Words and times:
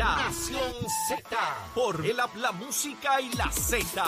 Nación 0.00 0.72
Z. 1.08 1.22
Por 1.74 2.06
el 2.06 2.18
habla 2.18 2.52
música 2.52 3.20
y 3.20 3.36
la 3.36 3.52
Z. 3.52 4.02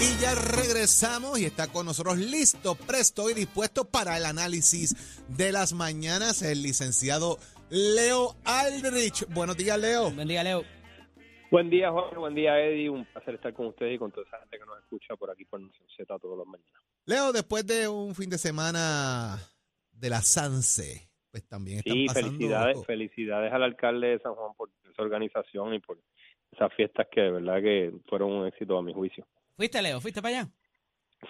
Y 0.00 0.20
ya 0.20 0.34
regresamos 0.36 1.40
y 1.40 1.46
está 1.46 1.66
con 1.66 1.86
nosotros 1.86 2.16
listo, 2.18 2.76
presto 2.76 3.28
y 3.28 3.34
dispuesto 3.34 3.86
para 3.86 4.16
el 4.16 4.26
análisis 4.26 4.94
de 5.26 5.50
las 5.50 5.72
mañanas 5.72 6.42
el 6.42 6.62
licenciado 6.62 7.40
Leo 7.70 8.36
Aldrich. 8.44 9.26
Buenos 9.30 9.56
días, 9.56 9.80
Leo. 9.80 10.12
Buen 10.12 10.28
día, 10.28 10.44
Leo. 10.44 10.73
Buen 11.50 11.70
día, 11.70 11.90
Jorge. 11.90 12.16
Buen 12.16 12.34
día, 12.34 12.58
Eddie. 12.58 12.90
Un 12.90 13.04
placer 13.04 13.34
estar 13.36 13.52
con 13.54 13.66
ustedes 13.66 13.94
y 13.94 13.98
con 13.98 14.10
toda 14.10 14.26
esa 14.26 14.38
gente 14.40 14.58
que 14.58 14.64
nos 14.66 14.78
escucha 14.78 15.14
por 15.16 15.30
aquí 15.30 15.44
por 15.44 15.60
Nación 15.60 15.86
Z 15.96 16.18
todos 16.18 16.36
los 16.38 16.46
mañanas. 16.46 16.82
Leo, 17.06 17.32
después 17.32 17.66
de 17.66 17.86
un 17.86 18.14
fin 18.14 18.30
de 18.30 18.38
semana 18.38 19.36
de 19.92 20.10
la 20.10 20.20
SANSE, 20.20 21.08
pues 21.30 21.46
también 21.46 21.78
están 21.78 21.92
Sí, 21.94 22.06
pasando... 22.06 22.28
felicidades, 22.30 22.86
felicidades 22.86 23.52
al 23.52 23.62
alcalde 23.62 24.08
de 24.08 24.18
San 24.20 24.34
Juan 24.34 24.54
por 24.56 24.70
esa 24.90 25.02
organización 25.02 25.74
y 25.74 25.78
por 25.80 25.98
esas 26.50 26.72
fiestas 26.74 27.06
que 27.10 27.20
de 27.20 27.30
verdad 27.30 27.60
que 27.60 27.92
fueron 28.08 28.32
un 28.32 28.46
éxito 28.46 28.76
a 28.78 28.82
mi 28.82 28.92
juicio. 28.92 29.26
¿Fuiste, 29.56 29.80
Leo? 29.82 30.00
¿Fuiste 30.00 30.20
para 30.22 30.40
allá? 30.40 30.50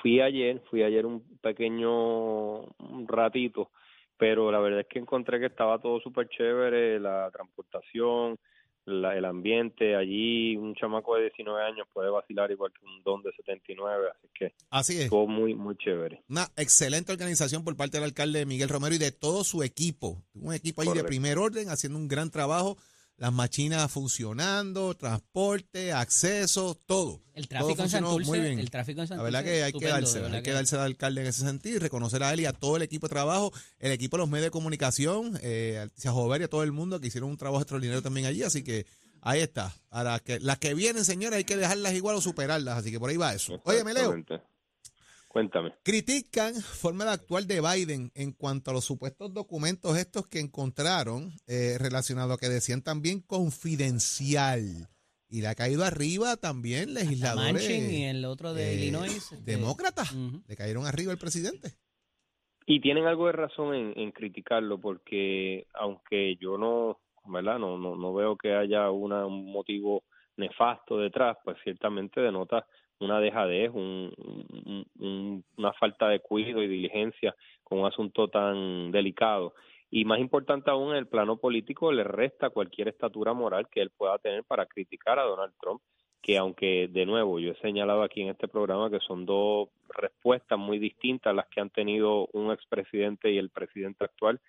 Fui 0.01 0.21
ayer, 0.21 0.61
fui 0.71 0.83
ayer 0.83 1.05
un 1.07 1.39
pequeño 1.39 2.65
ratito, 3.07 3.71
pero 4.17 4.51
la 4.51 4.59
verdad 4.59 4.81
es 4.81 4.87
que 4.89 4.99
encontré 4.99 5.39
que 5.39 5.47
estaba 5.47 5.79
todo 5.79 6.01
súper 6.01 6.29
chévere, 6.29 6.99
la 6.99 7.31
transportación, 7.31 8.39
la- 8.87 9.17
el 9.17 9.25
ambiente, 9.25 9.97
allí 9.97 10.57
un 10.57 10.75
chamaco 10.75 11.15
de 11.17 11.23
19 11.23 11.63
años 11.63 11.87
puede 11.93 12.11
vacilar 12.11 12.51
igual 12.51 12.73
que 12.73 12.85
un 12.85 13.03
don 13.03 13.23
de 13.23 13.33
79, 13.33 14.09
así 14.11 14.29
que 14.35 14.53
Así 14.71 14.93
es. 14.95 15.05
estuvo 15.05 15.27
muy, 15.27 15.55
muy 15.55 15.77
chévere. 15.77 16.23
Una 16.29 16.49
excelente 16.57 17.13
organización 17.13 17.65
por 17.65 17.77
parte 17.77 17.97
del 17.97 18.05
alcalde 18.05 18.45
Miguel 18.47 18.69
Romero 18.69 18.95
y 18.95 18.99
de 18.99 19.13
todo 19.13 19.43
su 19.45 19.63
equipo. 19.63 20.23
Un 20.35 20.53
equipo 20.55 20.83
ahí 20.83 20.89
de 20.95 21.05
primer 21.05 21.39
orden 21.39 21.69
haciendo 21.71 21.99
un 21.99 22.09
gran 22.09 22.31
trabajo. 22.31 22.77
Las 23.17 23.33
machinas 23.33 23.91
funcionando, 23.93 24.95
transporte, 24.95 25.93
acceso, 25.93 26.77
todo. 26.85 27.23
El 27.33 27.47
Todo 27.47 27.49
tráfico 27.49 27.71
en 27.71 27.77
funcionó 27.77 28.07
Santurce. 28.09 28.31
muy 28.31 28.41
bien. 28.41 28.59
El 28.59 28.71
tráfico 28.71 29.01
en 29.01 29.05
La 29.05 29.07
Santurce. 29.07 29.25
verdad 29.25 29.45
que 29.45 29.63
hay 29.63 29.73
que 29.73 29.85
verdad 29.85 30.35
hay 30.35 30.43
que 30.43 30.51
darse 30.51 30.77
al 30.77 30.83
alcalde 30.83 31.21
en 31.21 31.27
ese 31.29 31.43
sentido 31.43 31.77
y 31.77 31.79
reconocer 31.79 32.23
a 32.25 32.33
él 32.33 32.41
y 32.41 32.47
a 32.47 32.53
todo 32.53 32.77
el 32.77 32.83
equipo 32.83 33.07
de 33.07 33.11
trabajo, 33.11 33.53
el 33.79 33.93
equipo 33.93 34.17
de 34.17 34.23
los 34.23 34.29
medios 34.31 34.47
de 34.47 34.51
comunicación, 34.51 35.39
eh, 35.43 35.87
a 36.05 36.11
Jover 36.11 36.41
y 36.41 36.45
a 36.45 36.49
todo 36.49 36.65
el 36.65 36.73
mundo 36.73 37.01
que 37.01 37.07
hicieron 37.07 37.31
un 37.31 37.37
trabajo 37.37 37.63
extraordinario 37.63 38.03
también 38.03 38.27
allí, 38.27 38.43
así 38.43 38.65
que 38.65 38.85
ahí 39.21 39.41
está. 39.41 39.73
A 39.91 40.03
las 40.03 40.21
que, 40.23 40.41
las 40.41 40.59
que 40.59 40.75
vienen, 40.75 41.05
señores, 41.05 41.37
hay 41.37 41.45
que 41.45 41.57
dejarlas 41.57 41.93
igual 41.95 42.17
o 42.17 42.21
superarlas, 42.21 42.79
así 42.79 42.91
que 42.91 42.99
por 42.99 43.11
ahí 43.11 43.17
va 43.17 43.33
eso. 43.33 43.61
Oye, 43.65 43.85
Leo, 43.85 44.13
Exactamente. 44.13 44.41
Cuéntame. 45.35 45.75
critican 45.83 46.55
forma 46.55 47.05
de 47.05 47.11
actuar 47.11 47.43
de 47.43 47.61
Biden 47.61 48.13
en 48.15 48.31
cuanto 48.31 48.71
a 48.71 48.73
los 48.73 48.85
supuestos 48.85 49.35
documentos 49.35 49.99
estos 49.99 50.29
que 50.29 50.39
encontraron 50.39 51.33
eh, 51.49 51.77
relacionados 51.77 52.37
a 52.37 52.39
que 52.39 52.49
decían 52.49 52.85
también 52.85 53.21
confidencial. 53.21 54.63
Y 55.29 55.41
le 55.41 55.49
ha 55.49 55.57
caído 55.57 55.85
arriba 55.85 56.37
también 56.37 56.95
legisladores 56.95 57.53
Manchin 57.53 57.91
y 57.91 58.05
el 58.05 58.25
otro 58.27 58.55
de 58.55 58.63
eh, 58.63 58.75
Illinois. 58.77 59.17
este, 59.17 59.37
demócratas. 59.39 60.15
Le 60.15 60.55
cayeron 60.55 60.87
arriba 60.87 61.11
el 61.11 61.19
presidente. 61.19 61.71
Y 62.65 62.81
tienen 62.81 63.07
algo 63.07 63.27
de 63.27 63.33
razón 63.33 63.75
en, 63.75 63.93
en 63.99 64.13
criticarlo 64.13 64.81
porque 64.81 65.67
aunque 65.75 66.37
yo 66.37 66.57
no, 66.59 67.01
¿verdad? 67.25 67.59
No, 67.59 67.77
no, 67.77 67.97
no 67.97 68.15
veo 68.15 68.37
que 68.37 68.55
haya 68.55 68.89
una, 68.93 69.27
un 69.27 69.51
motivo 69.51 70.05
nefasto 70.37 70.97
detrás, 70.97 71.39
pues 71.43 71.57
ciertamente 71.65 72.21
denota 72.21 72.65
una 73.01 73.21
dejadez, 73.21 73.71
un, 73.73 74.13
un- 74.17 74.87
un- 74.99 75.45
una 75.57 75.73
falta 75.75 76.09
de 76.09 76.21
cuidado 76.21 76.63
y 76.63 76.69
diligencia 76.69 77.35
con 77.63 77.81
un 77.81 77.87
asunto 77.87 78.29
tan 78.29 78.91
delicado. 78.93 79.55
Y 79.91 80.05
más 80.05 80.19
importante 80.19 80.71
aún, 80.71 80.91
en 80.91 80.97
el 80.99 81.07
plano 81.07 81.37
político 81.37 81.93
le 81.93 82.05
resta 82.05 82.51
cualquier 82.51 82.89
estatura 82.89 83.33
moral 83.33 83.69
que 83.71 83.81
él 83.81 83.91
pueda 83.91 84.19
tener 84.19 84.45
para 84.45 84.67
criticar 84.67 85.19
a 85.19 85.25
Donald 85.25 85.53
Trump, 85.61 85.81
que 86.21 86.39
aunque 86.39 86.89
de 86.89 87.05
nuevo 87.07 87.39
yo 87.39 87.53
he 87.53 87.57
señalado 87.61 88.03
aquí 88.03 88.23
en 88.23 88.31
este 88.31 88.49
programa 88.49 88.91
que 88.91 88.99
son 89.01 89.27
dos 89.27 89.69
respuestas 89.91 90.59
muy 90.59 90.79
distintas 90.79 91.35
las 91.35 91.47
que 91.49 91.61
han 91.61 91.71
tenido 91.71 92.29
un 92.33 92.51
expresidente 92.51 93.31
y 93.31 93.39
el 93.39 93.51
presidente 93.51 94.05
actual, 94.05 94.41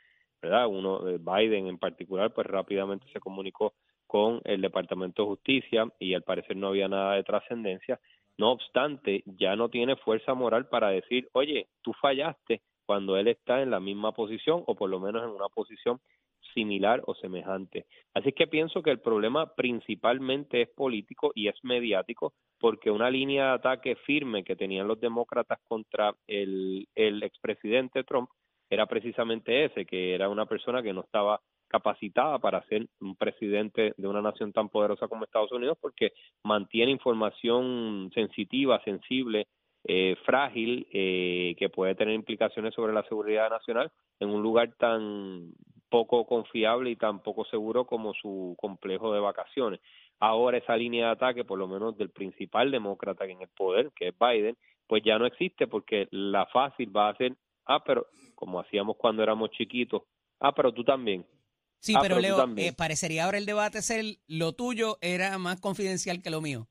¿verdad? 0.42 0.68
Uno, 0.68 1.08
eh, 1.08 1.20
Biden 1.20 1.68
en 1.68 1.78
particular, 1.78 2.34
pues 2.34 2.48
rápidamente 2.48 3.06
se 3.12 3.20
comunicó 3.20 3.74
con 4.08 4.40
el 4.46 4.62
Departamento 4.62 5.24
de 5.24 5.28
Justicia 5.30 5.88
y 6.00 6.14
al 6.14 6.22
parecer 6.24 6.56
no 6.56 6.68
había 6.68 6.88
nada 6.88 7.16
de 7.16 7.24
trascendencia. 7.24 8.00
No 8.38 8.52
obstante, 8.52 9.24
ya 9.26 9.56
no 9.56 9.70
tiene 9.70 9.96
fuerza 9.96 10.34
moral 10.34 10.68
para 10.68 10.90
decir, 10.90 11.30
oye, 11.34 11.68
tú 11.82 11.94
fallaste 11.94 12.62
cuando 12.86 13.18
él 13.18 13.28
está 13.28 13.62
en 13.62 13.72
la 13.72 13.80
misma 13.80 14.12
posición 14.12 14.64
o 14.68 14.76
por 14.76 14.90
lo 14.90 15.00
menos 15.00 15.24
en 15.24 15.30
una 15.30 15.48
posición 15.48 16.00
similar 16.54 17.02
o 17.06 17.16
semejante. 17.16 17.86
Así 18.14 18.32
que 18.32 18.48
pienso 18.48 18.82
que 18.82 18.92
el 18.92 19.00
problema 19.00 19.54
principalmente 19.56 20.62
es 20.62 20.70
político 20.70 21.32
y 21.36 21.48
es 21.48 21.56
mediático 21.64 22.34
porque 22.60 22.92
una 22.92 23.10
línea 23.10 23.46
de 23.46 23.54
ataque 23.54 23.96
firme 23.96 24.44
que 24.44 24.56
tenían 24.56 24.88
los 24.88 25.00
demócratas 25.00 25.60
contra 25.68 26.14
el, 26.28 26.88
el 26.96 27.24
expresidente 27.24 28.04
Trump 28.04 28.30
era 28.70 28.86
precisamente 28.86 29.66
ese, 29.66 29.86
que 29.86 30.14
era 30.14 30.30
una 30.30 30.46
persona 30.46 30.82
que 30.82 30.94
no 30.94 31.02
estaba 31.02 31.42
capacitada 31.76 32.40
para 32.40 32.64
ser 32.68 32.88
un 33.02 33.16
presidente 33.18 33.94
de 33.98 34.08
una 34.08 34.22
nación 34.22 34.54
tan 34.54 34.70
poderosa 34.70 35.10
como 35.10 35.26
Estados 35.26 35.52
Unidos 35.52 35.78
porque 35.82 36.14
mantiene 36.44 36.92
información 36.92 38.10
sensitiva, 38.14 38.82
sensible, 38.86 39.48
eh, 39.84 40.16
frágil, 40.26 40.88
eh, 40.92 41.54
que 41.60 41.70
puede 41.70 41.96
tener 41.96 42.16
implicaciones 42.16 42.74
sobre 42.74 42.94
la 42.94 43.04
seguridad 43.04 43.50
nacional 43.50 43.92
en 44.22 44.30
un 44.30 44.42
lugar 44.42 44.74
tan 44.80 45.52
poco 45.90 46.26
confiable 46.26 46.92
y 46.92 46.96
tan 46.96 47.22
poco 47.22 47.44
seguro 47.46 47.86
como 47.86 48.14
su 48.14 48.56
complejo 48.58 49.14
de 49.14 49.20
vacaciones. 49.20 49.82
Ahora 50.20 50.58
esa 50.58 50.78
línea 50.78 51.08
de 51.08 51.12
ataque, 51.12 51.44
por 51.44 51.60
lo 51.60 51.68
menos 51.68 51.98
del 51.98 52.10
principal 52.10 52.72
demócrata 52.72 53.26
en 53.26 53.42
el 53.42 53.50
poder, 53.50 53.92
que 53.94 54.08
es 54.08 54.16
Biden, 54.18 54.56
pues 54.88 55.04
ya 55.04 55.20
no 55.20 55.26
existe 55.26 55.68
porque 55.68 56.08
la 56.12 56.46
fácil 56.46 56.96
va 56.96 57.10
a 57.10 57.18
ser, 57.18 57.36
ah, 57.66 57.84
pero 57.84 58.08
como 58.34 58.62
hacíamos 58.62 58.96
cuando 58.96 59.24
éramos 59.24 59.52
chiquitos, 59.52 60.04
ah, 60.40 60.54
pero 60.54 60.72
tú 60.72 60.86
también. 60.86 61.26
Sí, 61.86 61.94
Ah, 61.96 62.00
pero 62.02 62.20
Leo, 62.20 62.44
eh, 62.58 62.74
parecería 62.76 63.26
ahora 63.26 63.38
el 63.38 63.46
debate 63.46 63.84
ser 63.84 64.04
lo 64.28 64.54
tuyo 64.54 64.98
era 65.02 65.38
más 65.38 65.62
confidencial 65.62 66.24
que 66.24 66.32
lo 66.32 66.42
mío. 66.42 66.68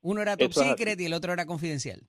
Uno 0.00 0.22
era 0.22 0.38
top 0.38 0.52
Eso 0.52 0.62
secret 0.62 0.98
y 0.98 1.04
el 1.04 1.12
otro 1.12 1.34
era 1.34 1.44
confidencial. 1.44 2.00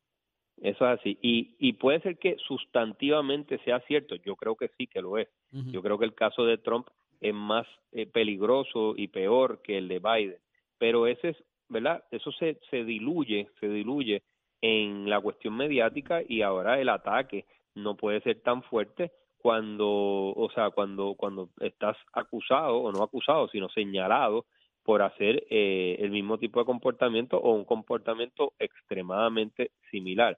Eso 0.61 0.89
es 0.89 0.99
así. 0.99 1.19
Y, 1.21 1.57
y 1.59 1.73
puede 1.73 1.99
ser 1.99 2.17
que 2.17 2.37
sustantivamente 2.47 3.59
sea 3.65 3.81
cierto. 3.81 4.15
Yo 4.15 4.37
creo 4.37 4.55
que 4.55 4.69
sí 4.77 4.87
que 4.87 5.01
lo 5.01 5.17
es. 5.17 5.27
Yo 5.51 5.81
creo 5.81 5.99
que 5.99 6.05
el 6.05 6.15
caso 6.15 6.45
de 6.45 6.57
Trump 6.57 6.87
es 7.19 7.33
más 7.33 7.67
eh, 7.91 8.05
peligroso 8.05 8.93
y 8.95 9.09
peor 9.09 9.61
que 9.61 9.77
el 9.77 9.89
de 9.89 9.99
Biden. 9.99 10.37
Pero 10.77 11.07
ese 11.07 11.29
es, 11.31 11.37
¿verdad? 11.67 12.05
Eso 12.09 12.31
se, 12.31 12.57
se 12.69 12.85
diluye, 12.85 13.49
se 13.59 13.67
diluye 13.67 14.23
en 14.61 15.09
la 15.09 15.19
cuestión 15.19 15.57
mediática 15.57 16.21
y 16.25 16.41
ahora 16.41 16.79
el 16.79 16.87
ataque 16.87 17.45
no 17.73 17.97
puede 17.97 18.21
ser 18.21 18.39
tan 18.39 18.63
fuerte 18.63 19.11
cuando, 19.45 19.85
o 19.87 20.49
sea, 20.55 20.71
cuando, 20.71 21.13
cuando 21.13 21.49
estás 21.59 21.95
acusado, 22.13 22.77
o 22.77 22.91
no 22.91 23.03
acusado, 23.03 23.47
sino 23.49 23.69
señalado 23.69 24.47
por 24.81 25.03
hacer 25.03 25.45
eh, 25.51 25.97
el 25.99 26.09
mismo 26.09 26.39
tipo 26.39 26.59
de 26.59 26.65
comportamiento 26.65 27.37
o 27.37 27.53
un 27.53 27.63
comportamiento 27.63 28.53
extremadamente 28.57 29.69
similar. 29.91 30.35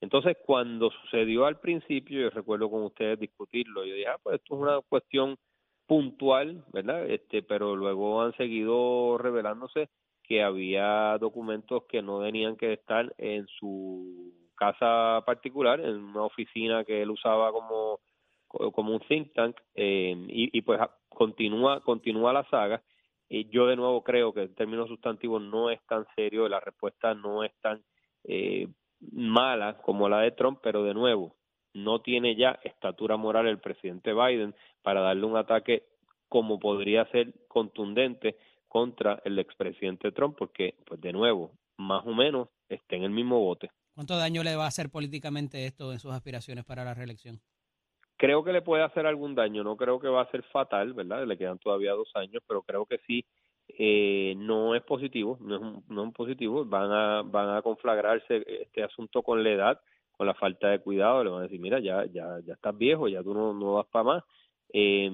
Entonces, 0.00 0.36
cuando 0.44 0.90
sucedió 0.90 1.46
al 1.46 1.60
principio, 1.60 2.20
yo 2.20 2.30
recuerdo 2.30 2.68
con 2.68 2.82
ustedes 2.82 3.20
discutirlo, 3.20 3.84
yo 3.84 3.94
dije, 3.94 4.08
ah, 4.08 4.18
pues 4.20 4.40
esto 4.40 4.56
es 4.56 4.60
una 4.60 4.80
cuestión 4.80 5.36
puntual, 5.86 6.64
¿verdad? 6.72 7.08
Este, 7.08 7.44
pero 7.44 7.76
luego 7.76 8.22
han 8.22 8.36
seguido 8.36 9.18
revelándose 9.18 9.88
que 10.24 10.42
había 10.42 11.16
documentos 11.18 11.84
que 11.88 12.02
no 12.02 12.20
tenían 12.24 12.56
que 12.56 12.72
estar 12.72 13.14
en 13.18 13.46
su 13.46 14.32
casa 14.56 15.22
particular, 15.24 15.78
en 15.78 16.02
una 16.02 16.24
oficina 16.24 16.82
que 16.82 17.02
él 17.02 17.10
usaba 17.10 17.52
como 17.52 18.00
como 18.48 18.92
un 18.92 19.00
think 19.00 19.32
tank 19.34 19.56
eh, 19.74 20.16
y, 20.28 20.56
y 20.56 20.62
pues 20.62 20.80
continúa 21.08 21.80
continúa 21.80 22.32
la 22.32 22.48
saga 22.48 22.82
eh, 23.30 23.46
yo 23.50 23.66
de 23.66 23.76
nuevo 23.76 24.02
creo 24.02 24.32
que 24.32 24.42
en 24.42 24.54
términos 24.54 24.88
sustantivos 24.88 25.42
no 25.42 25.70
es 25.70 25.80
tan 25.86 26.06
serio, 26.16 26.48
la 26.48 26.60
respuesta 26.60 27.14
no 27.14 27.44
es 27.44 27.52
tan 27.60 27.82
eh, 28.24 28.68
mala 29.00 29.78
como 29.78 30.08
la 30.08 30.20
de 30.20 30.32
Trump, 30.32 30.60
pero 30.62 30.82
de 30.82 30.94
nuevo, 30.94 31.36
no 31.74 32.00
tiene 32.00 32.36
ya 32.36 32.58
estatura 32.64 33.16
moral 33.16 33.46
el 33.46 33.60
presidente 33.60 34.14
Biden 34.14 34.54
para 34.82 35.02
darle 35.02 35.26
un 35.26 35.36
ataque 35.36 35.84
como 36.28 36.58
podría 36.58 37.04
ser 37.10 37.34
contundente 37.48 38.36
contra 38.66 39.20
el 39.24 39.38
expresidente 39.38 40.12
Trump, 40.12 40.36
porque, 40.38 40.74
pues 40.86 41.00
de 41.00 41.12
nuevo, 41.12 41.52
más 41.76 42.06
o 42.06 42.14
menos 42.14 42.48
está 42.68 42.96
en 42.96 43.04
el 43.04 43.10
mismo 43.10 43.40
bote. 43.40 43.70
¿Cuánto 43.94 44.16
daño 44.16 44.42
le 44.42 44.56
va 44.56 44.64
a 44.64 44.68
hacer 44.68 44.90
políticamente 44.90 45.66
esto 45.66 45.92
en 45.92 45.98
sus 45.98 46.12
aspiraciones 46.12 46.64
para 46.64 46.84
la 46.84 46.94
reelección? 46.94 47.40
Creo 48.18 48.44
que 48.44 48.52
le 48.52 48.62
puede 48.62 48.82
hacer 48.82 49.06
algún 49.06 49.34
daño, 49.34 49.64
no 49.64 49.76
creo 49.76 49.98
que 49.98 50.08
va 50.08 50.22
a 50.22 50.30
ser 50.30 50.42
fatal, 50.42 50.92
¿verdad? 50.92 51.26
Le 51.26 51.38
quedan 51.38 51.58
todavía 51.58 51.92
dos 51.92 52.10
años, 52.14 52.42
pero 52.46 52.62
creo 52.62 52.84
que 52.84 52.98
sí 53.06 53.24
eh, 53.68 54.34
no 54.36 54.74
es 54.74 54.82
positivo, 54.82 55.38
no 55.40 55.54
es, 55.54 55.62
un, 55.62 55.84
no 55.88 56.06
es 56.06 56.14
positivo, 56.14 56.64
van 56.64 56.90
a, 56.90 57.22
van 57.22 57.56
a 57.56 57.62
conflagrarse 57.62 58.44
este 58.62 58.82
asunto 58.82 59.22
con 59.22 59.42
la 59.42 59.50
edad, 59.50 59.80
con 60.16 60.26
la 60.26 60.34
falta 60.34 60.68
de 60.68 60.80
cuidado, 60.80 61.22
le 61.22 61.30
van 61.30 61.40
a 61.40 61.42
decir, 61.44 61.60
mira, 61.60 61.78
ya, 61.78 62.04
ya, 62.06 62.40
ya 62.44 62.54
estás 62.54 62.76
viejo, 62.76 63.08
ya 63.08 63.22
tú 63.22 63.32
no, 63.32 63.54
no 63.54 63.74
vas 63.74 63.86
para 63.86 64.04
más, 64.04 64.24
eh, 64.72 65.10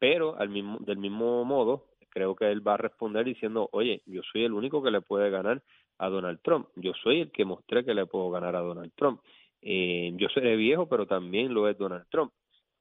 pero 0.00 0.38
al 0.38 0.48
mismo, 0.48 0.78
del 0.80 0.96
mismo 0.96 1.44
modo, 1.44 1.88
creo 2.08 2.34
que 2.34 2.50
él 2.50 2.66
va 2.66 2.74
a 2.74 2.78
responder 2.78 3.26
diciendo, 3.26 3.68
oye, 3.72 4.02
yo 4.06 4.22
soy 4.32 4.44
el 4.44 4.54
único 4.54 4.82
que 4.82 4.90
le 4.90 5.02
puede 5.02 5.28
ganar 5.28 5.62
a 5.98 6.08
Donald 6.08 6.40
Trump, 6.42 6.68
yo 6.76 6.92
soy 6.94 7.20
el 7.20 7.30
que 7.30 7.44
mostré 7.44 7.84
que 7.84 7.94
le 7.94 8.06
puedo 8.06 8.30
ganar 8.30 8.56
a 8.56 8.60
Donald 8.60 8.92
Trump, 8.96 9.20
eh, 9.62 10.12
yo 10.16 10.28
seré 10.28 10.56
viejo, 10.56 10.88
pero 10.88 11.06
también 11.06 11.52
lo 11.52 11.68
es 11.68 11.76
Donald 11.78 12.06
Trump. 12.10 12.32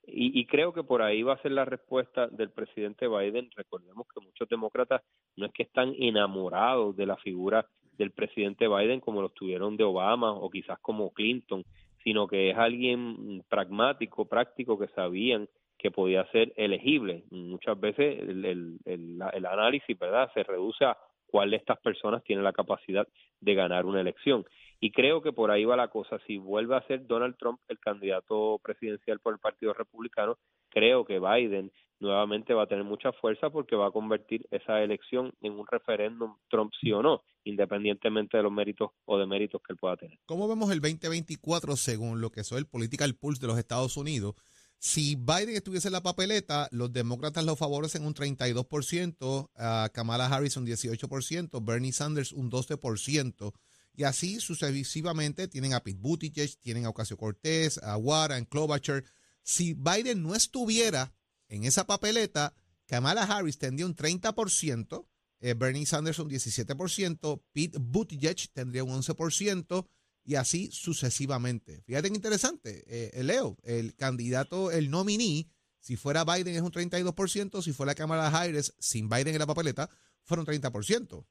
Y, 0.06 0.40
y, 0.40 0.46
creo 0.46 0.72
que 0.72 0.84
por 0.84 1.02
ahí 1.02 1.22
va 1.22 1.34
a 1.34 1.42
ser 1.42 1.52
la 1.52 1.66
respuesta 1.66 2.28
del 2.28 2.50
presidente 2.52 3.10
Biden. 3.10 3.50
Recordemos 3.56 4.08
que 4.08 4.26
muchos 4.26 4.48
demócratas 4.48 5.02
no 5.36 5.48
es 5.48 5.52
que 5.52 5.64
están 5.64 5.94
enamorados 6.00 6.96
de 6.96 7.06
la 7.06 7.18
figura 7.18 7.68
del 7.98 8.12
presidente 8.12 8.68
Biden 8.68 9.02
como 9.02 9.22
lo 9.22 9.28
estuvieron 9.28 9.76
de 9.76 9.84
Obama 9.84 10.32
o 10.32 10.50
quizás 10.50 10.80
como 10.80 11.12
Clinton, 11.12 11.64
sino 12.04 12.26
que 12.28 12.52
es 12.52 12.58
alguien 12.58 13.44
pragmático, 13.50 14.26
práctico, 14.26 14.80
que 14.80 14.88
sabían 14.90 15.50
que 15.78 15.92
podía 15.92 16.26
ser 16.32 16.54
elegible. 16.56 17.24
Muchas 17.30 17.80
veces 17.80 18.20
el, 18.20 18.46
el, 18.46 18.78
el, 18.86 19.20
el 19.34 19.46
análisis, 19.46 19.98
¿verdad?, 20.00 20.32
se 20.34 20.44
reduce 20.44 20.86
a 20.86 20.98
cuál 21.28 21.52
de 21.52 21.58
estas 21.58 21.80
personas 21.80 22.24
tiene 22.24 22.42
la 22.42 22.54
capacidad 22.54 23.08
de 23.42 23.54
ganar 23.54 23.86
una 23.86 24.02
elección. 24.02 24.46
Y 24.80 24.92
creo 24.92 25.22
que 25.22 25.34
por 25.34 25.52
ahí 25.52 25.66
va 25.66 25.76
la 25.76 25.90
cosa. 25.90 26.20
Si 26.28 26.38
vuelve 26.38 26.76
a 26.76 26.86
ser 26.88 27.08
Donald 27.08 27.36
Trump 27.38 27.60
el 27.68 27.80
candidato 27.80 28.60
presidencial 28.64 29.20
por 29.20 29.34
el 29.34 29.40
Partido 29.40 29.74
Republicano, 29.74 30.38
creo 30.70 31.06
que 31.06 31.20
Biden 31.20 31.72
nuevamente 32.00 32.54
va 32.54 32.64
a 32.64 32.68
tener 32.68 32.84
mucha 32.84 33.12
fuerza 33.14 33.50
porque 33.50 33.76
va 33.76 33.88
a 33.88 33.92
convertir 33.92 34.46
esa 34.52 34.82
elección 34.84 35.34
en 35.42 35.54
un 35.54 35.66
referéndum 35.66 36.36
Trump 36.50 36.72
sí 36.80 36.92
o 36.92 37.02
no, 37.02 37.24
independientemente 37.44 38.38
de 38.38 38.44
los 38.44 38.52
méritos 38.52 38.92
o 39.06 39.18
deméritos 39.18 39.62
que 39.66 39.74
él 39.74 39.78
pueda 39.78 39.98
tener. 39.98 40.20
¿Cómo 40.26 40.48
vemos 40.48 40.72
el 40.72 40.80
2024 40.80 41.76
según 41.76 42.22
lo 42.22 42.30
que 42.30 42.42
es 42.42 42.52
el 42.52 42.68
Political 42.68 43.16
Pulse 43.16 43.42
de 43.42 43.48
los 43.48 43.58
Estados 43.58 43.98
Unidos? 43.98 44.36
Si 44.80 45.16
Biden 45.16 45.56
estuviese 45.56 45.88
en 45.88 45.94
la 45.94 46.04
papeleta, 46.04 46.68
los 46.72 46.94
demócratas 46.94 47.44
lo 47.44 47.56
favorecen 47.56 48.06
un 48.06 48.14
32%, 48.14 49.50
a 49.56 49.90
Kamala 49.92 50.28
Harris 50.28 50.56
un 50.56 50.68
18%, 50.68 51.66
Bernie 51.66 51.92
Sanders 51.92 52.32
un 52.32 52.52
12%. 52.52 53.54
Y 53.98 54.04
así 54.04 54.40
sucesivamente 54.40 55.48
tienen 55.48 55.74
a 55.74 55.82
Pete 55.82 55.98
Buttigieg, 56.00 56.56
tienen 56.60 56.86
a 56.86 56.90
Ocasio 56.90 57.18
Cortés, 57.18 57.80
a 57.80 57.98
Warren, 57.98 58.46
Klobuchar. 58.46 59.04
Si 59.42 59.74
Biden 59.74 60.22
no 60.22 60.36
estuviera 60.36 61.16
en 61.50 61.64
esa 61.64 61.88
papeleta, 61.88 62.54
Kamala 62.86 63.24
Harris 63.24 63.58
tendría 63.58 63.88
un 63.88 63.96
30%, 63.96 65.08
eh, 65.40 65.56
Bernie 65.56 65.88
Sanders 65.88 66.20
un 66.20 66.30
17%, 66.30 67.44
Pete 67.52 67.80
Buttigieg 67.80 68.38
tendría 68.54 68.84
un 68.84 69.02
11% 69.02 69.88
y 70.24 70.36
así 70.36 70.70
sucesivamente. 70.72 71.82
Fíjate 71.88 72.10
que 72.10 72.16
interesante, 72.16 72.84
eh, 72.86 73.24
Leo, 73.24 73.58
el 73.64 73.96
candidato, 73.96 74.70
el 74.70 74.92
nominee, 74.92 75.50
si 75.80 75.96
fuera 75.96 76.24
Biden 76.24 76.54
es 76.54 76.62
un 76.62 76.72
32%, 76.72 77.64
si 77.64 77.74
fuera 77.74 77.96
Kamala 77.96 78.28
Harris 78.28 78.76
sin 78.78 79.10
Biden 79.10 79.34
en 79.34 79.40
la 79.40 79.48
papeleta, 79.48 79.90
fuera 80.22 80.42
un 80.42 80.46
30%. 80.46 81.26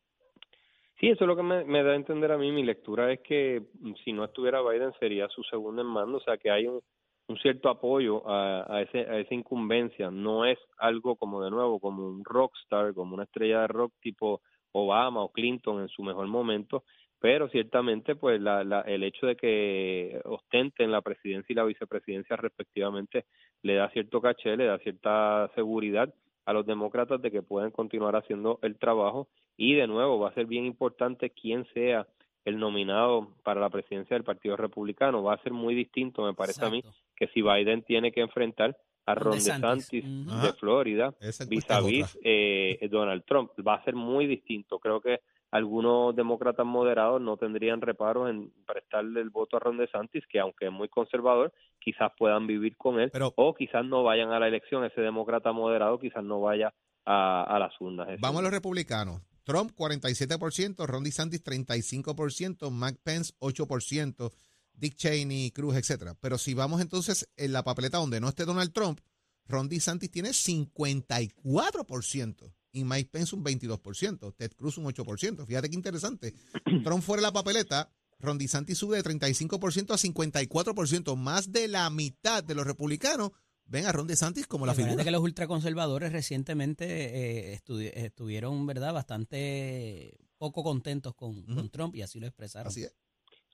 Sí, 0.98 1.08
eso 1.10 1.24
es 1.24 1.28
lo 1.28 1.36
que 1.36 1.42
me, 1.42 1.82
da 1.82 1.92
a 1.92 1.94
entender 1.94 2.32
a 2.32 2.38
mí. 2.38 2.50
Mi 2.52 2.64
lectura 2.64 3.12
es 3.12 3.20
que 3.20 3.62
mm, 3.80 3.94
si 4.04 4.12
no 4.12 4.24
estuviera 4.24 4.62
Biden 4.62 4.92
sería 4.98 5.28
su 5.28 5.42
segundo 5.44 5.82
en 5.82 5.88
mando, 5.88 6.18
o 6.18 6.20
sea 6.20 6.38
que 6.38 6.50
hay 6.50 6.66
un, 6.66 6.80
un 7.28 7.38
cierto 7.38 7.68
apoyo 7.68 8.26
a, 8.28 8.64
a, 8.76 8.82
ese, 8.82 9.00
a 9.00 9.18
esa 9.18 9.34
incumbencia. 9.34 10.10
No 10.10 10.46
es 10.46 10.58
algo 10.78 11.16
como 11.16 11.42
de 11.42 11.50
nuevo, 11.50 11.80
como 11.80 12.06
un 12.06 12.24
rockstar, 12.24 12.94
como 12.94 13.14
una 13.14 13.24
estrella 13.24 13.62
de 13.62 13.66
rock 13.68 13.92
tipo 14.00 14.40
Obama 14.72 15.22
o 15.22 15.32
Clinton 15.32 15.82
en 15.82 15.88
su 15.88 16.02
mejor 16.02 16.26
momento, 16.28 16.84
pero 17.18 17.48
ciertamente 17.48 18.14
pues 18.16 18.40
la, 18.40 18.64
la, 18.64 18.80
el 18.82 19.02
hecho 19.02 19.26
de 19.26 19.36
que 19.36 20.20
ostenten 20.24 20.92
la 20.92 21.02
presidencia 21.02 21.52
y 21.52 21.56
la 21.56 21.64
vicepresidencia 21.64 22.36
respectivamente 22.36 23.24
le 23.62 23.74
da 23.74 23.90
cierto 23.90 24.20
caché, 24.20 24.56
le 24.56 24.66
da 24.66 24.78
cierta 24.78 25.50
seguridad 25.54 26.12
a 26.46 26.52
los 26.52 26.64
demócratas 26.64 27.20
de 27.20 27.30
que 27.30 27.42
pueden 27.42 27.70
continuar 27.70 28.16
haciendo 28.16 28.58
el 28.62 28.78
trabajo 28.78 29.28
y 29.56 29.74
de 29.74 29.86
nuevo 29.86 30.18
va 30.18 30.30
a 30.30 30.34
ser 30.34 30.46
bien 30.46 30.64
importante 30.64 31.30
quién 31.30 31.66
sea 31.74 32.06
el 32.44 32.58
nominado 32.58 33.34
para 33.42 33.60
la 33.60 33.68
presidencia 33.68 34.14
del 34.14 34.22
Partido 34.22 34.56
Republicano. 34.56 35.22
Va 35.22 35.34
a 35.34 35.42
ser 35.42 35.52
muy 35.52 35.74
distinto, 35.74 36.24
me 36.24 36.34
parece 36.34 36.60
Exacto. 36.60 36.88
a 36.88 36.90
mí, 36.90 36.96
que 37.16 37.26
si 37.28 37.42
Biden 37.42 37.82
tiene 37.82 38.12
que 38.12 38.20
enfrentar 38.20 38.78
a 39.04 39.14
Ron 39.16 39.34
DeSantis, 39.34 40.04
DeSantis 40.04 40.42
de 40.42 40.52
Florida 40.52 41.14
vis 41.48 41.70
a 41.70 41.80
vis 41.80 42.18
eh, 42.22 42.88
Donald 42.90 43.24
Trump. 43.24 43.50
Va 43.66 43.74
a 43.74 43.84
ser 43.84 43.94
muy 43.94 44.26
distinto. 44.26 44.78
Creo 44.78 45.00
que 45.00 45.20
algunos 45.56 46.14
demócratas 46.14 46.66
moderados 46.66 47.20
no 47.20 47.36
tendrían 47.36 47.80
reparos 47.80 48.30
en 48.30 48.52
prestarle 48.66 49.20
el 49.20 49.30
voto 49.30 49.56
a 49.56 49.60
Ron 49.60 49.78
DeSantis, 49.78 50.24
que 50.28 50.38
aunque 50.38 50.66
es 50.66 50.72
muy 50.72 50.88
conservador, 50.88 51.52
quizás 51.78 52.12
puedan 52.18 52.46
vivir 52.46 52.76
con 52.76 53.00
él, 53.00 53.10
Pero, 53.10 53.32
o 53.36 53.54
quizás 53.54 53.84
no 53.84 54.02
vayan 54.02 54.32
a 54.32 54.38
la 54.38 54.48
elección, 54.48 54.84
ese 54.84 55.00
demócrata 55.00 55.52
moderado 55.52 55.98
quizás 55.98 56.22
no 56.22 56.40
vaya 56.40 56.74
a, 57.04 57.44
a 57.44 57.58
las 57.58 57.72
urnas. 57.80 58.08
Vamos 58.20 58.40
a 58.40 58.42
los 58.42 58.52
republicanos. 58.52 59.22
Trump 59.44 59.72
47%, 59.76 60.86
Ron 60.86 61.04
DeSantis 61.04 61.42
35%, 61.42 62.70
Mike 62.70 63.00
Pence 63.02 63.32
8%, 63.38 64.32
Dick 64.74 64.96
Cheney, 64.96 65.52
Cruz, 65.52 65.76
etcétera. 65.76 66.14
Pero 66.20 66.36
si 66.36 66.52
vamos 66.52 66.80
entonces 66.80 67.32
en 67.36 67.52
la 67.52 67.62
papeleta 67.62 67.98
donde 67.98 68.20
no 68.20 68.28
esté 68.28 68.44
Donald 68.44 68.72
Trump, 68.72 68.98
Ron 69.46 69.68
DeSantis 69.68 70.10
tiene 70.10 70.30
54% 70.30 72.55
y 72.76 72.84
Mike 72.84 73.10
Pence 73.10 73.34
un 73.34 73.42
22%, 73.42 74.34
Ted 74.36 74.52
Cruz 74.52 74.76
un 74.78 74.84
8%. 74.84 75.46
Fíjate 75.46 75.70
qué 75.70 75.74
interesante. 75.74 76.34
Trump 76.84 77.02
fuera 77.02 77.22
de 77.22 77.28
la 77.28 77.32
papeleta, 77.32 77.90
Ron 78.18 78.38
DeSantis 78.38 78.78
sube 78.78 78.96
de 78.96 79.02
35% 79.02 79.92
a 79.92 79.96
54%, 79.96 81.16
más 81.16 81.52
de 81.52 81.68
la 81.68 81.88
mitad 81.90 82.44
de 82.44 82.54
los 82.54 82.66
republicanos 82.66 83.32
ven 83.64 83.86
a 83.86 83.92
Ron 83.92 84.06
DeSantis 84.06 84.46
como 84.46 84.66
la 84.66 84.74
figura. 84.74 85.02
que 85.02 85.10
los 85.10 85.22
ultraconservadores 85.22 86.12
recientemente 86.12 87.54
eh, 87.54 87.60
estuvieron, 87.94 88.66
¿verdad?, 88.66 88.92
bastante 88.92 90.16
poco 90.38 90.62
contentos 90.62 91.14
con, 91.14 91.30
uh 91.30 91.42
-huh. 91.42 91.54
con, 91.54 91.70
Trump 91.70 91.96
y 91.96 92.02
así 92.02 92.20
lo 92.20 92.26
expresaron. 92.26 92.68
Así 92.68 92.82
es. 92.82 92.94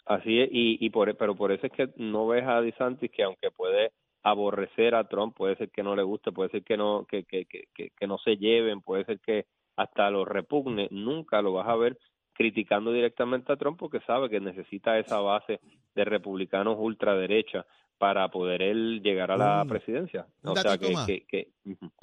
Así 0.04 0.40
es, 0.40 0.48
y, 0.50 0.84
y 0.84 0.90
por, 0.90 1.16
pero 1.16 1.36
por 1.36 1.52
eso 1.52 1.66
es 1.68 1.72
que 1.72 1.88
no 1.96 2.26
ves 2.26 2.44
a 2.44 2.60
DeSantis 2.60 3.10
que 3.12 3.22
aunque 3.22 3.52
puede 3.52 3.92
aborrecer 4.22 4.94
a 4.94 5.08
Trump, 5.08 5.36
puede 5.36 5.56
ser 5.56 5.70
que 5.70 5.82
no 5.82 5.96
le 5.96 6.02
guste, 6.02 6.32
puede 6.32 6.50
ser 6.50 6.62
que 6.62 6.76
no, 6.76 7.06
que, 7.08 7.24
que, 7.24 7.46
que, 7.46 7.90
que 7.96 8.06
no 8.06 8.18
se 8.18 8.36
lleven, 8.36 8.80
puede 8.80 9.04
ser 9.04 9.20
que 9.20 9.46
hasta 9.76 10.10
lo 10.10 10.24
repugne, 10.24 10.88
nunca 10.90 11.42
lo 11.42 11.52
vas 11.52 11.68
a 11.68 11.76
ver 11.76 11.98
criticando 12.34 12.92
directamente 12.92 13.52
a 13.52 13.56
Trump 13.56 13.78
porque 13.78 14.00
sabe 14.06 14.30
que 14.30 14.40
necesita 14.40 14.98
esa 14.98 15.18
base 15.18 15.60
de 15.94 16.04
republicanos 16.04 16.76
ultraderecha 16.78 17.66
para 17.98 18.28
poder 18.30 18.62
él 18.62 19.00
llegar 19.02 19.30
a 19.30 19.36
la 19.36 19.62
un, 19.62 19.68
presidencia. 19.68 20.26
Un 20.42 20.50
o 20.50 20.56
sea, 20.56 20.78
que, 20.78 20.90
más. 20.90 21.06
que, 21.06 21.24
que, 21.26 21.52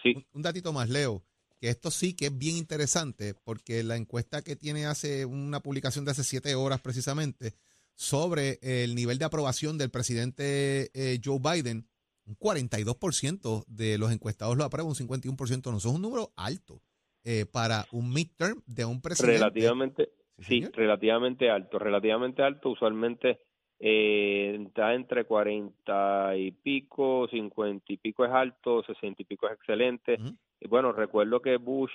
sí. 0.01 0.13
un, 0.15 0.25
un 0.33 0.41
datito 0.41 0.71
más, 0.71 0.89
Leo, 0.89 1.23
que 1.59 1.69
esto 1.69 1.91
sí 1.91 2.15
que 2.15 2.27
es 2.27 2.37
bien 2.37 2.57
interesante 2.57 3.33
porque 3.43 3.83
la 3.83 3.97
encuesta 3.97 4.41
que 4.41 4.55
tiene 4.55 4.85
hace 4.85 5.25
una 5.25 5.59
publicación 5.59 6.05
de 6.05 6.11
hace 6.11 6.23
siete 6.23 6.55
horas 6.55 6.79
precisamente 6.79 7.53
sobre 7.95 8.59
el 8.61 8.95
nivel 8.95 9.17
de 9.17 9.25
aprobación 9.25 9.77
del 9.77 9.89
presidente 9.89 10.89
eh, 10.93 11.19
Joe 11.23 11.39
Biden, 11.39 11.85
un 12.29 12.37
42% 12.37 13.65
de 13.67 13.97
los 13.97 14.11
encuestados 14.11 14.55
lo 14.55 14.63
aprueban, 14.63 14.89
un 14.89 14.95
51% 14.95 15.71
no. 15.71 15.77
Eso 15.77 15.89
es 15.89 15.95
un 15.95 16.01
número 16.01 16.31
alto 16.35 16.81
eh, 17.23 17.45
para 17.51 17.85
un 17.91 18.13
midterm 18.13 18.61
de 18.67 18.85
un 18.85 19.01
presidente. 19.01 19.39
Relativamente, 19.39 20.09
sí, 20.37 20.61
sí 20.61 20.69
relativamente 20.71 21.49
alto. 21.49 21.79
Relativamente 21.79 22.43
alto, 22.43 22.69
usualmente 22.69 23.39
eh, 23.79 24.63
está 24.67 24.93
entre 24.93 25.25
40 25.25 26.37
y 26.37 26.51
pico, 26.51 27.27
50 27.29 27.93
y 27.93 27.97
pico 27.97 28.25
es 28.25 28.31
alto, 28.31 28.83
60 28.83 29.23
y 29.23 29.25
pico 29.25 29.47
es 29.47 29.53
excelente. 29.53 30.17
Uh 30.19 30.25
-huh. 30.25 30.37
Y 30.61 30.67
bueno, 30.67 30.91
recuerdo 30.91 31.41
que 31.41 31.57
Bush 31.57 31.91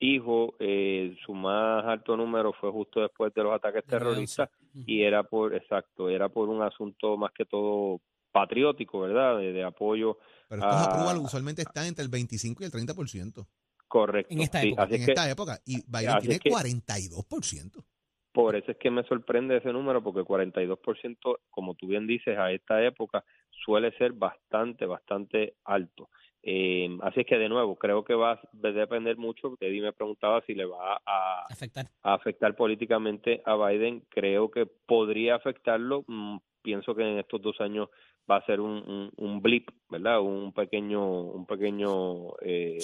hijo, 0.00 0.54
eh, 0.58 1.16
su 1.24 1.32
más 1.34 1.84
alto 1.84 2.16
número 2.16 2.52
fue 2.52 2.70
justo 2.70 3.00
después 3.00 3.32
de 3.32 3.42
los 3.42 3.52
ataques 3.52 3.84
terroristas 3.84 4.50
uh 4.74 4.78
-huh. 4.78 4.84
y 4.86 5.02
era 5.02 5.22
por, 5.22 5.54
exacto, 5.54 6.08
era 6.08 6.28
por 6.28 6.48
un 6.48 6.62
asunto 6.62 7.16
más 7.16 7.32
que 7.32 7.44
todo 7.44 8.00
patriótico, 8.34 9.00
¿verdad? 9.00 9.38
De, 9.38 9.52
de 9.52 9.62
apoyo. 9.62 10.18
Pero 10.48 10.60
estos 10.60 10.76
a, 10.76 10.84
apruebas 10.84 11.16
usualmente 11.18 11.62
están 11.62 11.86
entre 11.86 12.02
el 12.02 12.10
25 12.10 12.62
y 12.62 12.66
el 12.66 12.72
30%. 12.72 13.46
Correcto. 13.86 14.34
En 14.34 14.40
esta 14.40 14.60
sí, 14.60 14.68
época. 14.68 14.82
en 14.82 14.88
que, 14.88 15.12
esta 15.12 15.30
época. 15.30 15.60
Y 15.64 15.76
Biden 15.86 16.18
tiene 16.18 16.38
que, 16.40 16.50
42%. 16.50 17.84
Por 18.32 18.56
eso 18.56 18.72
es 18.72 18.76
que 18.78 18.90
me 18.90 19.04
sorprende 19.04 19.58
ese 19.58 19.72
número, 19.72 20.02
porque 20.02 20.22
42%, 20.22 21.38
como 21.48 21.76
tú 21.76 21.86
bien 21.86 22.08
dices, 22.08 22.36
a 22.36 22.50
esta 22.50 22.84
época 22.84 23.24
suele 23.64 23.96
ser 23.96 24.12
bastante, 24.12 24.84
bastante 24.84 25.54
alto. 25.64 26.10
Eh, 26.46 26.98
así 27.00 27.20
es 27.20 27.26
que, 27.26 27.38
de 27.38 27.48
nuevo, 27.48 27.76
creo 27.76 28.04
que 28.04 28.14
va 28.14 28.32
a 28.32 28.40
depender 28.52 29.16
mucho. 29.16 29.56
Teddy 29.58 29.80
me 29.80 29.92
preguntaba 29.94 30.42
si 30.42 30.54
le 30.54 30.66
va 30.66 31.00
a 31.06 31.46
afectar, 31.50 31.86
a 32.02 32.14
afectar 32.14 32.54
políticamente 32.54 33.42
a 33.46 33.56
Biden. 33.56 34.02
Creo 34.10 34.50
que 34.50 34.66
podría 34.66 35.36
afectarlo. 35.36 36.04
Mm, 36.06 36.36
pienso 36.62 36.94
que 36.94 37.02
en 37.02 37.18
estos 37.18 37.40
dos 37.40 37.60
años 37.60 37.88
va 38.30 38.36
a 38.36 38.46
ser 38.46 38.60
un, 38.60 38.72
un, 38.72 39.10
un 39.16 39.40
blip, 39.40 39.70
¿verdad? 39.88 40.20
Un 40.20 40.52
pequeño, 40.52 41.22
un 41.22 41.46
pequeño 41.46 42.36
eh, 42.42 42.78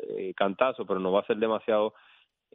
eh, 0.00 0.34
cantazo, 0.34 0.84
pero 0.84 1.00
no 1.00 1.12
va 1.12 1.20
a 1.20 1.26
ser 1.26 1.36
demasiado 1.36 1.94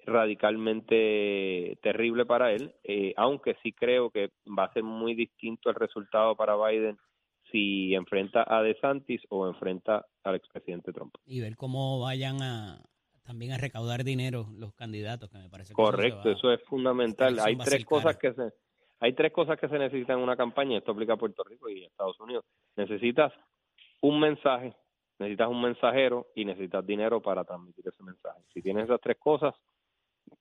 radicalmente 0.05 1.77
terrible 1.81 2.25
para 2.25 2.51
él, 2.51 2.74
eh, 2.84 3.13
aunque 3.17 3.55
sí 3.62 3.72
creo 3.72 4.10
que 4.10 4.31
va 4.48 4.65
a 4.65 4.74
ser 4.74 4.84
muy 4.84 5.13
distinto 5.13 5.70
el 5.70 5.75
resultado 5.75 6.36
para 6.36 6.55
Biden 6.55 6.98
si 7.51 7.93
enfrenta 7.93 8.46
a 8.48 8.62
DeSantis 8.62 9.22
o 9.29 9.48
enfrenta 9.48 10.05
al 10.24 10.36
expresidente 10.36 10.91
Trump. 10.91 11.15
Y 11.25 11.41
ver 11.41 11.55
cómo 11.55 12.00
vayan 12.00 12.41
a 12.41 12.81
también 13.24 13.51
a 13.53 13.58
recaudar 13.58 14.03
dinero 14.03 14.48
los 14.58 14.74
candidatos, 14.74 15.29
que 15.29 15.38
me 15.38 15.50
parece 15.50 15.74
correcto, 15.74 16.31
eso, 16.31 16.51
es 16.51 16.62
fundamental. 16.63 17.39
Hay 17.39 17.55
tres 17.58 17.86
cosas 17.86 18.17
que 18.17 18.34
se 18.34 18.51
hay 19.00 19.13
tres 19.13 19.31
cosas 19.31 19.60
que 19.60 19.67
se 19.67 19.79
necesitan 19.79 20.17
en 20.17 20.24
una 20.24 20.38
campaña, 20.38 20.77
esto 20.77 20.91
aplica 20.91 21.13
a 21.13 21.17
Puerto 21.17 21.43
Rico 21.43 21.70
y 21.70 21.84
a 21.84 21.88
Estados 21.88 22.20
Unidos. 22.20 22.46
Necesitas 22.75 23.34
un 24.01 24.20
mensaje, 24.20 24.75
necesitas 25.17 25.50
un 25.50 25.62
mensajero 25.62 26.27
y 26.36 26.46
necesitas 26.46 26.86
dinero 26.86 27.20
para 27.20 27.43
transmitir 27.43 27.88
ese 27.88 28.03
mensaje. 28.03 28.41
Si 28.53 28.62
tienes 28.62 28.86
esas 28.86 29.01
tres 29.01 29.17
cosas, 29.17 29.55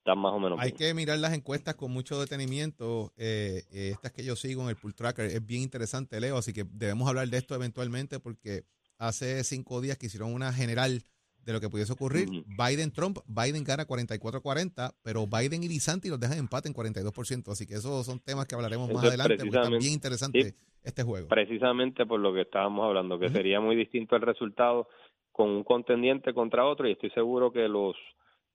están 0.00 0.18
más 0.18 0.32
o 0.32 0.40
menos. 0.40 0.58
Hay 0.60 0.72
que 0.72 0.92
mirar 0.94 1.18
las 1.18 1.32
encuestas 1.34 1.74
con 1.74 1.92
mucho 1.92 2.18
detenimiento. 2.18 3.12
Eh, 3.16 3.62
eh, 3.70 3.90
estas 3.92 4.12
que 4.12 4.24
yo 4.24 4.34
sigo 4.34 4.62
en 4.62 4.70
el 4.70 4.76
Pool 4.76 4.94
Tracker 4.94 5.26
es 5.26 5.44
bien 5.46 5.62
interesante, 5.62 6.20
Leo, 6.20 6.36
así 6.36 6.52
que 6.52 6.64
debemos 6.64 7.08
hablar 7.08 7.28
de 7.28 7.36
esto 7.36 7.54
eventualmente 7.54 8.18
porque 8.18 8.64
hace 8.98 9.44
cinco 9.44 9.80
días 9.80 9.98
que 9.98 10.06
hicieron 10.06 10.32
una 10.34 10.52
general 10.52 11.02
de 11.44 11.52
lo 11.52 11.60
que 11.60 11.68
pudiese 11.68 11.92
ocurrir. 11.92 12.28
Biden-Trump, 12.46 13.18
Biden 13.26 13.64
gana 13.64 13.86
44-40, 13.86 14.94
pero 15.02 15.26
Biden 15.26 15.62
y 15.62 15.68
DeSantis 15.68 16.10
los 16.10 16.20
dejan 16.20 16.38
empate 16.38 16.68
en 16.68 16.74
42%. 16.74 17.52
Así 17.52 17.66
que 17.66 17.74
esos 17.74 18.04
son 18.04 18.20
temas 18.20 18.46
que 18.46 18.54
hablaremos 18.54 18.90
más 18.92 19.04
adelante, 19.04 19.36
porque 19.38 19.56
está 19.56 19.68
bien 19.68 19.92
interesante 19.92 20.54
este 20.82 21.02
juego. 21.02 21.28
Precisamente 21.28 22.04
por 22.06 22.20
lo 22.20 22.32
que 22.34 22.42
estábamos 22.42 22.84
hablando, 22.86 23.18
que 23.18 23.28
sería 23.28 23.60
muy 23.60 23.76
distinto 23.76 24.16
el 24.16 24.22
resultado 24.22 24.88
con 25.32 25.48
un 25.48 25.64
contendiente 25.64 26.34
contra 26.34 26.66
otro, 26.66 26.88
y 26.88 26.92
estoy 26.92 27.10
seguro 27.10 27.52
que 27.52 27.68
los 27.68 27.96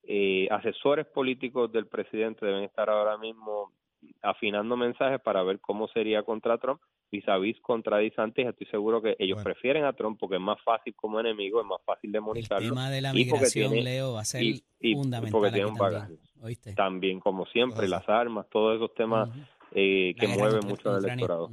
eh, 0.07 0.47
asesores 0.51 1.05
políticos 1.07 1.71
del 1.71 1.88
presidente 1.88 2.45
deben 2.45 2.63
estar 2.63 2.89
ahora 2.89 3.17
mismo 3.17 3.71
afinando 4.21 4.77
mensajes 4.77 5.19
para 5.21 5.41
ver 5.43 5.59
cómo 5.59 5.88
sería 5.88 6.24
contra 6.24 6.57
Trump 6.57 6.79
vis 7.12 7.27
a 7.27 7.38
vis 7.38 7.59
contra 7.62 7.97
DeSantis, 7.97 8.47
estoy 8.47 8.67
seguro 8.67 9.01
que 9.01 9.15
ellos 9.19 9.41
prefieren 9.43 9.85
a 9.85 9.93
Trump 9.93 10.19
porque 10.19 10.35
es 10.35 10.41
más 10.41 10.62
fácil 10.63 10.93
como 10.95 11.19
enemigo, 11.19 11.62
es 11.62 11.67
más 11.67 11.81
fácil 11.85 12.12
demonizarlo. 12.12 12.63
El 12.63 12.69
tema 12.71 12.89
de 12.89 13.01
la 13.01 13.13
migración, 13.13 13.74
Leo, 13.83 14.13
va 14.13 14.21
a 14.21 14.25
ser 14.25 14.43
fundamental. 14.81 15.31
Porque 15.31 15.51
tiene 15.51 15.67
un 15.67 15.77
bagaje. 15.77 16.17
También, 16.75 17.19
como 17.19 17.45
siempre, 17.47 17.88
las 17.88 18.07
armas, 18.07 18.47
todos 18.51 18.75
esos 18.75 18.93
temas 18.95 19.29
eh, 19.71 20.13
que 20.19 20.27
mueven 20.27 20.67
mucho 20.67 20.89
al 20.89 21.03
electorado. 21.03 21.50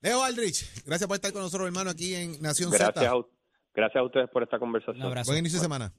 Leo 0.00 0.22
Aldrich, 0.22 0.84
gracias 0.84 1.08
por 1.08 1.14
estar 1.14 1.32
con 1.32 1.42
nosotros, 1.42 1.66
hermano, 1.66 1.90
aquí 1.90 2.14
en 2.14 2.42
Nación 2.42 2.70
gracias 2.70 2.94
Z. 2.94 3.10
A, 3.10 3.24
gracias 3.74 4.00
a 4.00 4.04
ustedes 4.04 4.28
por 4.28 4.42
esta 4.42 4.58
conversación. 4.58 5.14
Buen 5.24 5.38
inicio 5.38 5.58
de 5.58 5.62
semana. 5.62 5.92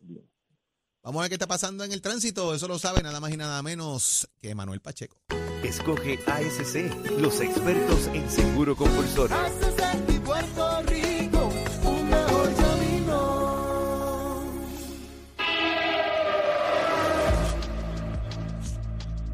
Vamos 1.06 1.20
a 1.20 1.22
ver 1.22 1.30
qué 1.30 1.36
está 1.36 1.46
pasando 1.46 1.84
en 1.84 1.92
el 1.92 2.02
tránsito. 2.02 2.56
Eso 2.56 2.68
lo 2.68 2.80
sabe 2.80 3.04
nada 3.04 3.20
más 3.20 3.32
y 3.32 3.38
nada 3.38 3.62
menos 3.62 4.28
que 4.42 4.56
Manuel 4.56 4.82
Pacheco. 4.82 5.16
Escoge 5.64 6.18
ASC, 6.26 7.20
los 7.20 7.40
expertos 7.42 8.08
en 8.08 8.28
seguro 8.28 8.76
compulsorio. 8.76 9.38
Puerto 10.26 10.82
Rico, 10.82 11.54
un 11.84 12.10
mejor 12.10 12.50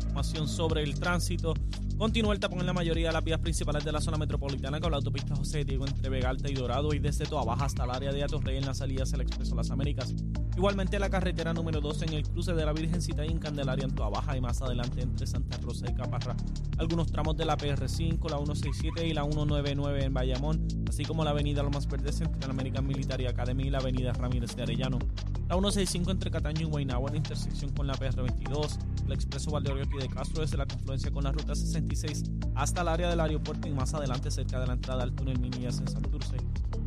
Información 0.01 0.47
sobre 0.49 0.83
el 0.83 0.99
tránsito. 0.99 1.53
Continúa 1.97 2.33
el 2.33 2.41
tapón 2.41 2.59
en 2.59 2.65
la 2.65 2.73
mayoría 2.73 3.07
de 3.07 3.13
las 3.13 3.23
vías 3.23 3.39
principales 3.39 3.85
de 3.85 3.93
la 3.93 4.01
zona 4.01 4.17
metropolitana 4.17 4.81
con 4.81 4.91
la 4.91 4.97
autopista 4.97 5.37
José 5.37 5.63
Diego 5.63 5.87
entre 5.87 6.09
Vegalta 6.09 6.51
y 6.51 6.53
Dorado 6.53 6.93
y 6.93 6.99
desde 6.99 7.25
Toa 7.25 7.45
Baja 7.45 7.63
hasta 7.63 7.85
el 7.85 7.91
área 7.91 8.11
de 8.11 8.23
Atorrey 8.23 8.57
en 8.57 8.65
las 8.65 8.79
salidas 8.79 9.13
al 9.13 9.21
Expreso 9.21 9.55
Las 9.55 9.71
Américas. 9.71 10.13
Igualmente 10.57 10.99
la 10.99 11.09
carretera 11.09 11.53
número 11.53 11.79
2 11.79 12.01
en 12.03 12.13
el 12.13 12.23
cruce 12.23 12.53
de 12.53 12.65
la 12.65 12.73
Virgencita 12.73 13.25
y 13.25 13.29
en 13.29 13.39
Candelaria 13.39 13.85
en 13.85 13.95
Toa 13.95 14.09
Baja 14.09 14.35
y 14.35 14.41
más 14.41 14.61
adelante 14.61 15.01
entre 15.01 15.25
Santa 15.25 15.57
Rosa 15.57 15.89
y 15.89 15.93
Caparra. 15.93 16.35
Algunos 16.77 17.09
tramos 17.09 17.37
de 17.37 17.45
la 17.45 17.57
PR5, 17.57 18.29
la 18.29 18.37
167 18.37 19.07
y 19.07 19.13
la 19.13 19.23
199 19.23 20.03
en 20.03 20.13
Bayamón, 20.13 20.67
así 20.89 21.05
como 21.05 21.23
la 21.23 21.29
avenida 21.29 21.63
Lomas 21.63 21.87
Verdes 21.87 22.19
entre 22.19 22.41
la 22.41 22.53
American 22.53 22.85
Military 22.85 23.27
Academy 23.27 23.63
y 23.63 23.69
la 23.69 23.77
avenida 23.77 24.11
Ramírez 24.11 24.55
de 24.55 24.63
Arellano. 24.63 24.99
La 25.47 25.55
165 25.55 26.11
entre 26.11 26.29
Cataño 26.29 26.67
y 26.67 26.69
Guaynabo 26.69 27.07
en 27.07 27.15
intersección 27.15 27.71
con 27.71 27.87
la 27.87 27.93
PR22, 27.93 28.77
el 29.05 29.13
expreso 29.13 29.51
Valdeoriotti 29.51 29.97
de 29.97 30.09
Castro 30.09 30.41
desde 30.41 30.57
la 30.57 30.65
confluencia 30.65 31.11
con 31.11 31.23
la 31.23 31.31
ruta 31.31 31.55
66 31.55 32.23
hasta 32.55 32.81
el 32.81 32.89
área 32.89 33.09
del 33.09 33.21
aeropuerto 33.21 33.69
y 33.69 33.71
más 33.71 33.93
adelante 33.93 34.29
cerca 34.29 34.59
de 34.59 34.67
la 34.67 34.73
entrada 34.73 35.03
al 35.03 35.13
túnel 35.13 35.39
Minillas 35.39 35.79
en 35.79 35.87
Santurce 35.87 36.37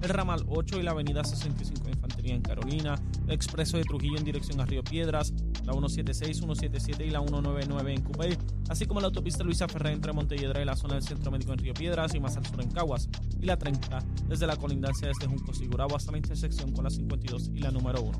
el 0.04 0.11
ramal 0.11 0.44
8 0.49 0.80
y 0.80 0.83
la 0.83 0.90
avenida 0.90 1.25
65 1.25 1.88
de 1.88 1.97
En 2.32 2.40
Carolina, 2.40 2.94
el 3.26 3.32
expreso 3.32 3.76
de 3.76 3.84
Trujillo 3.84 4.16
en 4.16 4.24
dirección 4.24 4.60
a 4.60 4.66
Río 4.66 4.82
Piedras, 4.82 5.32
la 5.64 5.72
176, 5.72 6.38
177 6.38 7.06
y 7.06 7.10
la 7.10 7.20
199 7.20 7.94
en 7.94 8.02
Cupey, 8.02 8.38
así 8.68 8.86
como 8.86 9.00
la 9.00 9.06
autopista 9.06 9.44
Luisa 9.44 9.68
Ferrer 9.68 9.92
entre 9.92 10.12
Montelledra 10.12 10.62
y 10.62 10.64
la 10.64 10.76
zona 10.76 10.94
del 10.94 11.02
Centro 11.02 11.30
Médico 11.30 11.52
en 11.52 11.58
Río 11.58 11.74
Piedras 11.74 12.14
y 12.14 12.20
más 12.20 12.36
al 12.36 12.46
sur 12.46 12.62
en 12.62 12.70
Caguas, 12.70 13.08
y 13.40 13.46
la 13.46 13.58
30 13.58 13.98
desde 14.26 14.46
la 14.46 14.56
colindancia 14.56 15.08
desde 15.08 15.26
Junco 15.26 15.52
Sigurabo 15.52 15.96
hasta 15.96 16.12
la 16.12 16.18
intersección 16.18 16.72
con 16.72 16.84
la 16.84 16.90
52 16.90 17.50
y 17.54 17.58
la 17.58 17.70
número 17.70 18.02
1. 18.02 18.18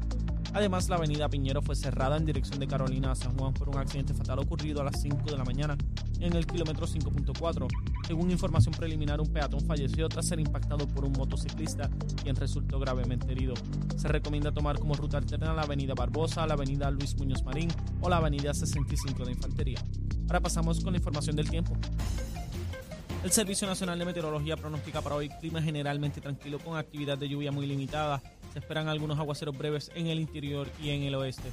Además, 0.55 0.89
la 0.89 0.97
avenida 0.97 1.29
Piñero 1.29 1.63
fue 1.63 1.75
cerrada 1.75 2.17
en 2.17 2.25
dirección 2.25 2.61
de 2.61 2.69
Carolina 2.69 3.11
a 3.11 3.15
San 3.17 3.37
Juan 3.37 3.53
por 3.53 3.69
un 3.69 3.79
accidente 3.79 4.15
fatal 4.15 4.39
ocurrido 4.39 4.83
a 4.83 4.85
las 4.85 5.01
5 5.03 5.25
de 5.25 5.37
la 5.37 5.45
mañana 5.45 5.77
en 6.21 6.33
el 6.33 6.47
kilómetro 6.47 6.87
5.4. 6.87 7.67
Según 8.07 8.31
información 8.31 8.75
preliminar, 8.75 9.21
un 9.21 9.33
peatón 9.33 9.61
falleció 9.63 10.09
tras 10.11 10.27
ser 10.27 10.39
impactado 10.39 10.87
por 10.87 11.07
un 11.07 11.13
motociclista, 11.13 11.89
quien 12.23 12.37
resultó 12.37 12.79
gravemente 12.79 13.33
herido. 13.33 13.55
Se 13.97 14.09
recomienda 14.09 14.53
tomar 14.53 14.79
como 14.79 14.95
ruta 14.95 15.17
alterna 15.17 15.55
la 15.55 15.63
avenida 15.63 15.95
Barbosa, 15.95 16.47
la 16.47 16.53
avenida 16.53 16.91
Luis 16.91 17.17
Muñoz 17.17 17.43
Marín 17.45 17.71
o 18.03 18.11
la 18.11 18.19
avenida 18.19 18.53
65 18.53 19.25
de 19.25 19.33
Infantería. 19.33 19.79
Ahora 20.25 20.41
pasamos 20.41 20.85
con 20.85 20.93
la 20.93 20.99
información 20.99 21.35
del 21.35 21.49
tiempo. 21.49 21.75
El 23.23 23.33
Servicio 23.33 23.67
Nacional 23.67 23.99
de 23.99 24.05
Meteorología 24.05 24.59
pronostica 24.59 25.01
para 25.01 25.15
hoy 25.15 25.31
clima 25.41 25.63
generalmente 25.63 26.21
tranquilo 26.21 26.59
con 26.59 26.77
actividad 26.77 27.17
de 27.17 27.31
lluvia 27.31 27.53
muy 27.53 27.67
limitada. 27.67 28.21
Se 28.53 28.59
esperan 28.59 28.89
algunos 28.89 29.19
aguaceros 29.19 29.57
breves 29.57 29.91
en 29.95 30.09
el 30.09 30.21
interior 30.21 30.69
y 30.83 30.91
en 30.91 31.05
el 31.05 31.15
oeste 31.15 31.51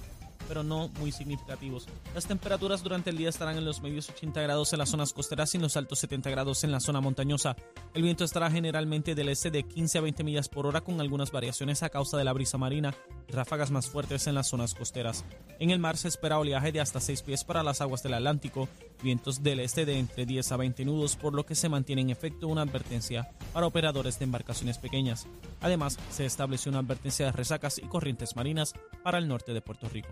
pero 0.51 0.63
no 0.63 0.89
muy 0.99 1.13
significativos. 1.13 1.87
Las 2.13 2.27
temperaturas 2.27 2.83
durante 2.83 3.09
el 3.09 3.15
día 3.15 3.29
estarán 3.29 3.57
en 3.57 3.63
los 3.63 3.81
medios 3.81 4.09
80 4.09 4.41
grados 4.41 4.73
en 4.73 4.79
las 4.79 4.89
zonas 4.89 5.13
costeras 5.13 5.53
y 5.53 5.57
en 5.57 5.63
los 5.63 5.77
altos 5.77 5.99
70 5.99 6.29
grados 6.29 6.65
en 6.65 6.73
la 6.73 6.81
zona 6.81 6.99
montañosa. 6.99 7.55
El 7.93 8.03
viento 8.03 8.25
estará 8.25 8.51
generalmente 8.51 9.15
del 9.15 9.29
este 9.29 9.49
de 9.49 9.63
15 9.63 9.99
a 9.99 10.01
20 10.01 10.25
millas 10.25 10.49
por 10.49 10.65
hora 10.67 10.81
con 10.81 10.99
algunas 10.99 11.31
variaciones 11.31 11.83
a 11.83 11.89
causa 11.89 12.17
de 12.17 12.25
la 12.25 12.33
brisa 12.33 12.57
marina 12.57 12.93
y 13.29 13.31
ráfagas 13.31 13.71
más 13.71 13.87
fuertes 13.87 14.27
en 14.27 14.35
las 14.35 14.49
zonas 14.49 14.73
costeras. 14.73 15.23
En 15.57 15.69
el 15.69 15.79
mar 15.79 15.95
se 15.95 16.09
espera 16.09 16.37
oleaje 16.37 16.73
de 16.73 16.81
hasta 16.81 16.99
6 16.99 17.21
pies 17.21 17.45
para 17.45 17.63
las 17.63 17.79
aguas 17.79 18.03
del 18.03 18.15
Atlántico, 18.15 18.67
vientos 19.01 19.43
del 19.43 19.61
este 19.61 19.85
de 19.85 19.99
entre 19.99 20.25
10 20.25 20.51
a 20.51 20.57
20 20.57 20.83
nudos, 20.83 21.15
por 21.15 21.33
lo 21.33 21.45
que 21.45 21.55
se 21.55 21.69
mantiene 21.69 22.01
en 22.01 22.09
efecto 22.09 22.49
una 22.49 22.63
advertencia 22.63 23.29
para 23.53 23.67
operadores 23.67 24.19
de 24.19 24.25
embarcaciones 24.25 24.79
pequeñas. 24.79 25.27
Además, 25.61 25.97
se 26.09 26.25
estableció 26.25 26.71
una 26.71 26.79
advertencia 26.79 27.27
de 27.27 27.31
resacas 27.31 27.77
y 27.77 27.87
corrientes 27.87 28.35
marinas 28.35 28.73
para 29.01 29.17
el 29.17 29.29
norte 29.29 29.53
de 29.53 29.61
Puerto 29.61 29.87
Rico. 29.87 30.09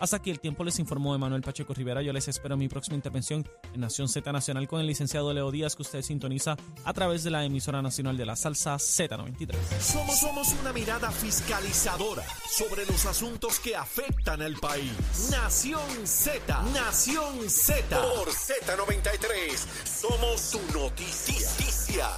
Hasta 0.00 0.16
aquí 0.16 0.30
el 0.30 0.40
tiempo 0.40 0.64
les 0.64 0.78
informó 0.78 1.14
Emanuel 1.14 1.42
Pacheco 1.42 1.74
Rivera. 1.74 2.02
Yo 2.02 2.12
les 2.12 2.28
espero 2.28 2.54
en 2.54 2.60
mi 2.60 2.68
próxima 2.68 2.96
intervención 2.96 3.48
en 3.74 3.80
Nación 3.80 4.08
Z 4.08 4.30
Nacional 4.32 4.68
con 4.68 4.80
el 4.80 4.86
licenciado 4.86 5.32
Leo 5.32 5.50
Díaz, 5.50 5.74
que 5.74 5.82
usted 5.82 6.02
sintoniza 6.02 6.56
a 6.84 6.92
través 6.92 7.24
de 7.24 7.30
la 7.30 7.44
emisora 7.44 7.82
nacional 7.82 8.16
de 8.16 8.26
la 8.26 8.36
salsa 8.36 8.76
Z93. 8.76 9.54
Somos, 9.80 10.18
somos 10.18 10.54
una 10.60 10.72
mirada 10.72 11.10
fiscalizadora 11.10 12.22
sobre 12.48 12.86
los 12.86 13.06
asuntos 13.06 13.58
que 13.58 13.74
afectan 13.74 14.42
al 14.42 14.54
país. 14.54 14.92
Nación 15.30 16.06
Z, 16.06 16.62
Nación 16.72 17.50
Z. 17.50 18.00
Por 18.00 18.28
Z93, 18.28 19.56
somos 19.84 20.40
su 20.40 20.60
noticia. 20.72 22.08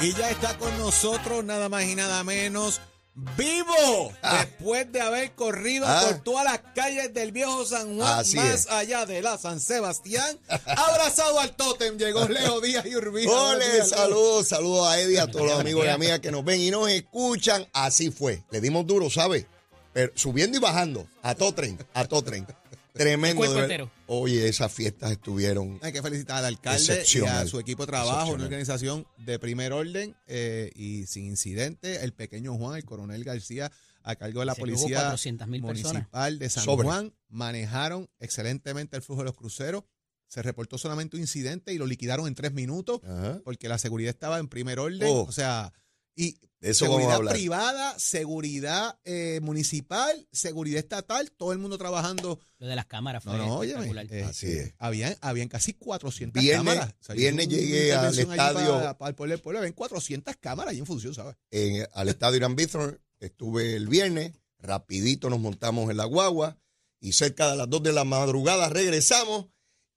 Y 0.00 0.12
ya 0.14 0.30
está 0.30 0.58
con 0.58 0.76
nosotros 0.78 1.44
nada 1.44 1.68
más 1.68 1.84
y 1.84 1.94
nada 1.94 2.24
menos 2.24 2.80
vivo 3.14 4.12
Ah. 4.22 4.44
después 4.46 4.90
de 4.90 5.00
haber 5.00 5.32
corrido 5.34 5.84
Ah. 5.86 6.02
por 6.08 6.18
todas 6.22 6.44
las 6.44 6.60
calles 6.74 7.12
del 7.12 7.32
viejo 7.32 7.64
San 7.66 7.96
Juan, 7.96 8.20
Así 8.20 8.36
más 8.36 8.46
es. 8.54 8.66
allá 8.70 9.04
de 9.06 9.20
la 9.22 9.36
San 9.38 9.60
Sebastián, 9.60 10.38
abrazado 10.66 11.38
al 11.40 11.54
tótem, 11.54 11.98
llegó 11.98 12.26
Leo 12.28 12.60
Díaz 12.60 12.86
y 12.86 12.96
Urbina. 12.96 13.30
Ole, 13.32 13.84
saludos, 13.84 14.48
saludos 14.48 14.86
a 14.88 14.98
Eddie, 15.00 15.20
a 15.20 15.26
todos 15.30 15.46
los 15.46 15.60
amigos 15.60 15.84
y 15.84 15.88
amigas 15.90 16.20
que 16.20 16.30
nos 16.30 16.44
ven 16.44 16.60
y 16.60 16.70
nos 16.70 16.88
escuchan. 16.88 17.66
Así 17.72 18.10
fue. 18.10 18.42
Le 18.50 18.60
dimos 18.60 18.86
duro, 18.86 19.10
¿sabe? 19.10 19.46
Pero 19.92 20.10
subiendo 20.14 20.56
y 20.56 20.60
bajando, 20.60 21.06
a 21.22 21.34
todo 21.34 21.52
tren, 21.52 21.78
a 21.92 22.06
todo 22.06 22.22
tren. 22.22 22.46
Tremendo. 22.92 23.36
cuerpo. 23.42 23.90
Oye, 24.06 24.48
esas 24.48 24.72
fiestas 24.72 25.12
estuvieron. 25.12 25.78
Hay 25.82 25.92
que 25.92 26.02
felicitar 26.02 26.38
al 26.38 26.44
alcalde 26.46 27.04
y 27.12 27.18
a 27.24 27.46
su 27.46 27.58
equipo 27.58 27.84
de 27.84 27.86
trabajo, 27.88 28.32
una 28.32 28.44
organización 28.44 29.06
de 29.18 29.38
primer 29.38 29.72
orden 29.72 30.14
eh, 30.26 30.70
y 30.74 31.06
sin 31.06 31.26
incidente. 31.26 32.04
El 32.04 32.12
pequeño 32.12 32.54
Juan, 32.54 32.76
el 32.76 32.84
coronel 32.84 33.24
García, 33.24 33.70
a 34.02 34.16
cargo 34.16 34.40
de 34.40 34.46
la 34.46 34.54
Se 34.54 34.60
policía 34.60 35.12
400.000 35.12 35.66
personas. 35.66 35.92
municipal 35.92 36.38
de 36.38 36.50
San 36.50 36.64
Sobre. 36.64 36.86
Juan, 36.86 37.14
manejaron 37.28 38.08
excelentemente 38.20 38.96
el 38.96 39.02
flujo 39.02 39.22
de 39.22 39.26
los 39.26 39.36
cruceros. 39.36 39.84
Se 40.28 40.42
reportó 40.42 40.78
solamente 40.78 41.16
un 41.16 41.22
incidente 41.22 41.72
y 41.74 41.78
lo 41.78 41.86
liquidaron 41.86 42.26
en 42.26 42.34
tres 42.34 42.52
minutos 42.52 43.00
Ajá. 43.04 43.40
porque 43.44 43.68
la 43.68 43.78
seguridad 43.78 44.10
estaba 44.10 44.38
en 44.38 44.48
primer 44.48 44.78
orden. 44.78 45.06
Oh. 45.10 45.22
O 45.24 45.32
sea, 45.32 45.72
Y 46.14 46.36
eso 46.60 46.84
seguridad 46.86 47.18
privada, 47.20 47.98
seguridad 47.98 48.98
eh, 49.04 49.40
municipal, 49.42 50.28
seguridad 50.30 50.78
estatal, 50.78 51.30
todo 51.32 51.52
el 51.52 51.58
mundo 51.58 51.78
trabajando. 51.78 52.38
Lo 52.58 52.66
de 52.66 52.76
las 52.76 52.86
cámaras 52.86 53.24
fue 53.24 53.32
No, 53.32 53.38
no, 53.38 53.56
óyeme, 53.58 53.90
eh, 54.10 54.22
Así 54.24 54.46
eh, 54.46 54.60
es. 54.62 54.74
Habían, 54.78 55.16
habían 55.20 55.48
casi 55.48 55.72
400 55.74 56.40
Viernes- 56.42 56.74
cámaras. 56.74 56.94
O 57.00 57.04
sea, 57.04 57.14
viernes 57.14 57.48
llegué 57.48 57.92
al 57.94 58.16
estadio- 58.16 58.74
Para, 58.78 58.98
para 58.98 59.08
el 59.08 59.14
pueblo, 59.14 59.34
el 59.34 59.40
pueblo, 59.40 59.58
habían 59.58 59.72
400 59.74 60.36
cámaras 60.36 60.72
ahí 60.72 60.78
en 60.78 60.86
función, 60.86 61.14
¿sabes? 61.14 61.34
en- 61.50 61.86
al 61.94 62.08
estadio 62.08 62.36
Irán 62.36 62.54
Bithorn. 62.56 63.00
Estuve 63.18 63.74
el 63.76 63.88
viernes, 63.88 64.32
rapidito 64.58 65.30
nos 65.30 65.40
montamos 65.40 65.90
en 65.90 65.96
la 65.96 66.04
guagua 66.04 66.58
y 67.00 67.12
cerca 67.12 67.50
de 67.50 67.56
las 67.56 67.68
2 67.70 67.82
de 67.82 67.92
la 67.92 68.04
madrugada 68.04 68.68
regresamos. 68.68 69.46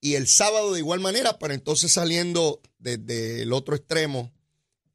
Y 0.02 0.16
el 0.16 0.28
sábado 0.28 0.74
de 0.74 0.80
igual 0.80 1.00
manera, 1.00 1.40
pero 1.40 1.54
entonces 1.54 1.92
saliendo 1.92 2.62
desde 2.78 3.42
el 3.42 3.54
otro 3.54 3.76
extremo, 3.76 4.32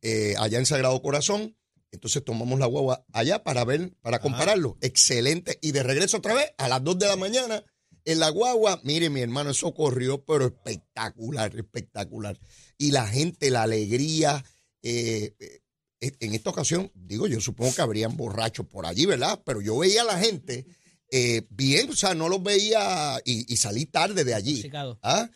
eh, 0.02 0.34
allá 0.38 0.58
en 0.58 0.66
Sagrado 0.66 1.00
Corazón, 1.02 1.56
entonces 1.92 2.24
tomamos 2.24 2.58
la 2.58 2.66
guagua 2.66 3.04
allá 3.12 3.42
para 3.42 3.64
ver, 3.64 3.92
para 4.00 4.20
compararlo. 4.20 4.76
Excelente. 4.80 5.58
Y 5.60 5.72
de 5.72 5.82
regreso 5.82 6.18
otra 6.18 6.34
vez 6.34 6.52
a 6.58 6.68
las 6.68 6.82
2 6.84 6.98
de 6.98 7.06
la 7.06 7.16
mañana 7.16 7.64
en 8.04 8.20
la 8.20 8.28
guagua. 8.30 8.80
Mire, 8.84 9.10
mi 9.10 9.20
hermano, 9.20 9.50
eso 9.50 9.74
corrió, 9.74 10.24
pero 10.24 10.46
espectacular, 10.46 11.54
espectacular. 11.56 12.38
Y 12.78 12.92
la 12.92 13.06
gente, 13.06 13.50
la 13.50 13.62
alegría. 13.62 14.44
eh, 14.82 15.34
eh, 15.40 15.60
en 16.00 16.34
esta 16.34 16.48
ocasión, 16.48 16.90
digo, 16.94 17.26
yo 17.26 17.40
supongo 17.40 17.74
que 17.74 17.82
habrían 17.82 18.16
borrachos 18.16 18.66
por 18.66 18.86
allí, 18.86 19.04
¿verdad? 19.04 19.42
Pero 19.44 19.60
yo 19.60 19.76
veía 19.76 20.00
a 20.00 20.06
la 20.06 20.18
gente 20.18 20.64
eh, 21.10 21.42
bien, 21.50 21.90
o 21.90 21.96
sea, 21.96 22.14
no 22.14 22.28
los 22.28 22.42
veía 22.42 23.20
y, 23.24 23.52
y 23.52 23.56
salí 23.58 23.84
tarde 23.84 24.24
de 24.24 24.32
allí. 24.32 24.62
¿ah? 25.02 25.28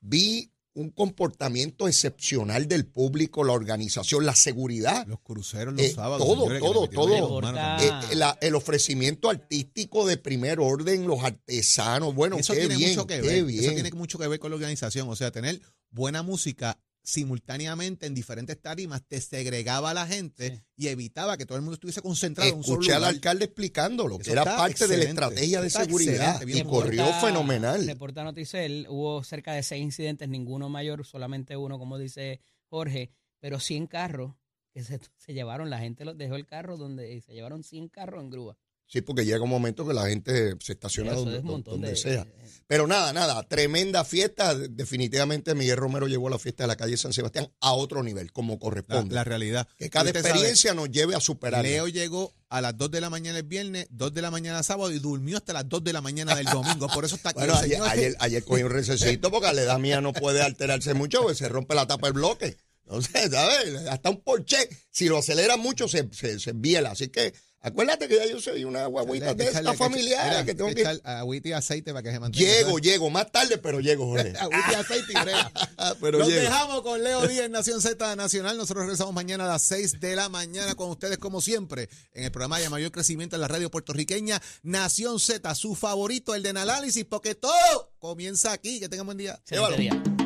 Vi 0.00 0.52
un 0.78 0.90
comportamiento 0.90 1.88
excepcional 1.88 2.68
del 2.68 2.86
público, 2.86 3.42
la 3.42 3.52
organización, 3.52 4.24
la 4.24 4.34
seguridad. 4.36 5.06
Los 5.06 5.20
cruceros 5.20 5.74
los 5.74 5.82
Eh, 5.84 5.92
sábados. 5.92 6.26
todo, 6.26 6.42
señores, 6.42 6.60
todo, 6.60 6.88
todo. 6.88 7.40
Eh, 7.80 8.14
la- 8.14 8.38
el 8.40 8.54
ofrecimiento 8.54 9.28
artístico 9.28 10.06
de 10.06 10.16
primer 10.18 10.60
orden, 10.60 11.06
los 11.06 11.22
artesanos, 11.24 12.14
bueno, 12.14 12.36
eso 12.38 12.52
qué 12.54 12.60
tiene 12.60 12.76
bien, 12.76 12.90
mucho 12.90 13.06
que 13.06 13.20
qué 13.20 13.42
ver. 13.42 13.50
Eso 13.50 13.72
tiene 13.72 13.90
mucho 13.92 14.18
que 14.18 14.28
ver 14.28 14.38
con 14.38 14.50
la 14.50 14.56
organización. 14.56 15.08
O 15.08 15.16
sea, 15.16 15.30
tener 15.32 15.60
buena 15.90 16.22
música 16.22 16.78
simultáneamente 17.08 18.06
en 18.06 18.14
diferentes 18.14 18.60
tarimas 18.60 19.02
te 19.06 19.20
segregaba 19.20 19.90
a 19.90 19.94
la 19.94 20.06
gente 20.06 20.56
Sí. 20.56 20.62
y 20.76 20.88
evitaba 20.88 21.36
que 21.36 21.46
todo 21.46 21.56
el 21.56 21.62
mundo 21.62 21.74
estuviese 21.74 22.02
concentrado 22.02 22.50
en 22.50 22.56
un 22.56 22.62
solo 22.64 22.74
Escuché 22.80 22.92
al 22.92 22.98
lugar. 23.00 23.14
alcalde 23.14 23.44
explicándolo, 23.46 24.18
que 24.18 24.30
era 24.32 24.44
parte 24.44 24.86
de 24.86 24.96
la 24.98 25.04
estrategia 25.04 25.60
de 25.62 25.70
seguridad 25.70 26.40
y 26.46 26.62
corrió 26.64 27.06
fenomenal. 27.14 27.86
Reporta 27.86 28.24
Noticel, 28.24 28.86
hubo 28.90 29.24
cerca 29.24 29.52
de 29.54 29.62
seis 29.62 29.82
incidentes, 29.82 30.28
ninguno 30.28 30.68
mayor, 30.68 31.04
solamente 31.06 31.56
uno, 31.56 31.78
como 31.78 31.98
dice 31.98 32.40
Jorge, 32.66 33.10
pero 33.40 33.58
100 33.58 33.86
carros 33.86 34.34
que 34.72 34.82
se, 34.84 35.00
se 35.16 35.32
llevaron, 35.32 35.70
la 35.70 35.78
gente 35.78 36.04
los 36.04 36.16
dejó 36.18 36.36
el 36.36 36.46
carro 36.46 36.76
donde 36.76 37.20
se 37.22 37.32
llevaron 37.32 37.62
100 37.64 37.88
carros 37.88 38.22
en 38.22 38.30
grúa. 38.30 38.56
Sí, 38.90 39.02
porque 39.02 39.24
llega 39.26 39.42
un 39.42 39.50
momento 39.50 39.86
que 39.86 39.92
la 39.92 40.08
gente 40.08 40.54
se 40.60 40.72
estaciona 40.72 41.10
Eso 41.12 41.20
donde, 41.20 41.36
es 41.36 41.42
un 41.42 41.50
montón 41.50 41.74
donde 41.74 41.90
de- 41.90 41.96
sea. 41.96 42.24
de- 42.24 42.32
Pero 42.66 42.86
nada, 42.86 43.12
nada, 43.12 43.42
tremenda 43.46 44.02
fiesta. 44.02 44.54
Definitivamente 44.54 45.54
Miguel 45.54 45.76
Romero 45.76 46.06
llevó 46.08 46.30
la 46.30 46.38
fiesta 46.38 46.62
de 46.64 46.68
la 46.68 46.76
calle 46.76 46.96
San 46.96 47.12
Sebastián 47.12 47.50
a 47.60 47.72
otro 47.74 48.02
nivel, 48.02 48.32
como 48.32 48.58
corresponde. 48.58 49.14
la 49.14 49.24
realidad. 49.24 49.68
que 49.76 49.90
cada 49.90 50.06
sabe, 50.10 50.20
experiencia 50.20 50.72
nos 50.74 50.90
lleve 50.90 51.14
a 51.14 51.20
superar. 51.20 51.62
Leo 51.64 51.86
llegó 51.86 52.34
a 52.48 52.62
las 52.62 52.76
2 52.78 52.90
de 52.90 53.00
la 53.02 53.10
mañana 53.10 53.36
el 53.38 53.44
viernes, 53.44 53.86
2 53.90 54.12
de 54.14 54.22
la 54.22 54.30
mañana 54.30 54.62
sábado 54.62 54.90
y 54.90 54.98
durmió 54.98 55.36
hasta 55.36 55.52
las 55.52 55.68
2 55.68 55.84
de 55.84 55.92
la 55.92 56.00
mañana 56.00 56.34
del 56.34 56.46
domingo. 56.46 56.88
Por 56.88 57.04
eso 57.04 57.16
está 57.16 57.30
aquí. 57.30 57.40
Bueno, 57.40 57.58
el 57.58 57.64
ayer, 57.66 57.80
ayer, 57.82 58.16
ayer 58.20 58.42
cogí 58.44 58.62
un 58.62 58.70
recesito 58.70 59.30
porque 59.30 59.52
la 59.52 59.62
edad 59.62 59.78
mía 59.78 60.00
no 60.00 60.14
puede 60.14 60.40
alterarse 60.40 60.94
mucho 60.94 61.20
porque 61.20 61.36
se 61.36 61.48
rompe 61.50 61.74
la 61.74 61.86
tapa 61.86 62.06
del 62.06 62.14
bloque. 62.14 62.56
Entonces, 62.84 63.30
¿sabes? 63.30 63.86
Hasta 63.90 64.08
un 64.08 64.22
Porsche, 64.22 64.66
si 64.90 65.08
lo 65.08 65.18
acelera 65.18 65.58
mucho, 65.58 65.88
se, 65.88 66.08
se, 66.12 66.38
se 66.40 66.50
enviela. 66.50 66.92
Así 66.92 67.08
que 67.08 67.34
acuérdate 67.60 68.08
que 68.08 68.16
ya 68.16 68.26
yo 68.26 68.40
soy 68.40 68.64
una 68.64 68.86
guaguita 68.86 69.34
de 69.34 69.44
esta 69.44 69.74
familiar 69.74 70.44
que 70.44 70.54
tengo 70.54 70.74
que... 70.74 70.84
agüita 71.04 71.48
y 71.48 71.52
aceite 71.52 71.92
para 71.92 72.02
que 72.02 72.12
se 72.12 72.20
mantenga. 72.20 72.46
Llego, 72.46 72.78
llego, 72.78 73.10
más 73.10 73.30
tarde, 73.30 73.58
pero 73.58 73.80
llego, 73.80 74.06
Jorge. 74.10 74.34
Agüita 74.38 74.72
y 74.72 74.74
aceite 74.74 75.12
y 75.12 75.22
brega. 75.22 75.52
pero 76.00 76.18
Nos 76.18 76.28
llego. 76.28 76.40
dejamos 76.40 76.82
con 76.82 77.02
Leo 77.02 77.26
Díaz 77.26 77.46
en 77.46 77.52
Nación 77.52 77.80
Z 77.80 78.16
Nacional. 78.16 78.56
Nosotros 78.56 78.84
regresamos 78.84 79.14
mañana 79.14 79.44
a 79.44 79.48
las 79.48 79.62
6 79.62 80.00
de 80.00 80.16
la 80.16 80.28
mañana 80.28 80.74
con 80.74 80.90
ustedes, 80.90 81.18
como 81.18 81.40
siempre, 81.40 81.88
en 82.12 82.24
el 82.24 82.30
programa 82.30 82.58
de 82.58 82.68
mayor 82.70 82.90
crecimiento 82.90 83.36
en 83.36 83.42
la 83.42 83.48
radio 83.48 83.70
puertorriqueña, 83.70 84.40
Nación 84.62 85.20
Z, 85.20 85.54
su 85.54 85.74
favorito, 85.74 86.34
el 86.34 86.42
de 86.42 86.50
análisis, 86.50 87.04
porque 87.04 87.34
todo 87.34 87.92
comienza 87.98 88.52
aquí. 88.52 88.80
Que 88.80 88.88
tengan 88.88 89.06
buen 89.06 89.18
día. 89.18 89.40
Día. 89.76 90.17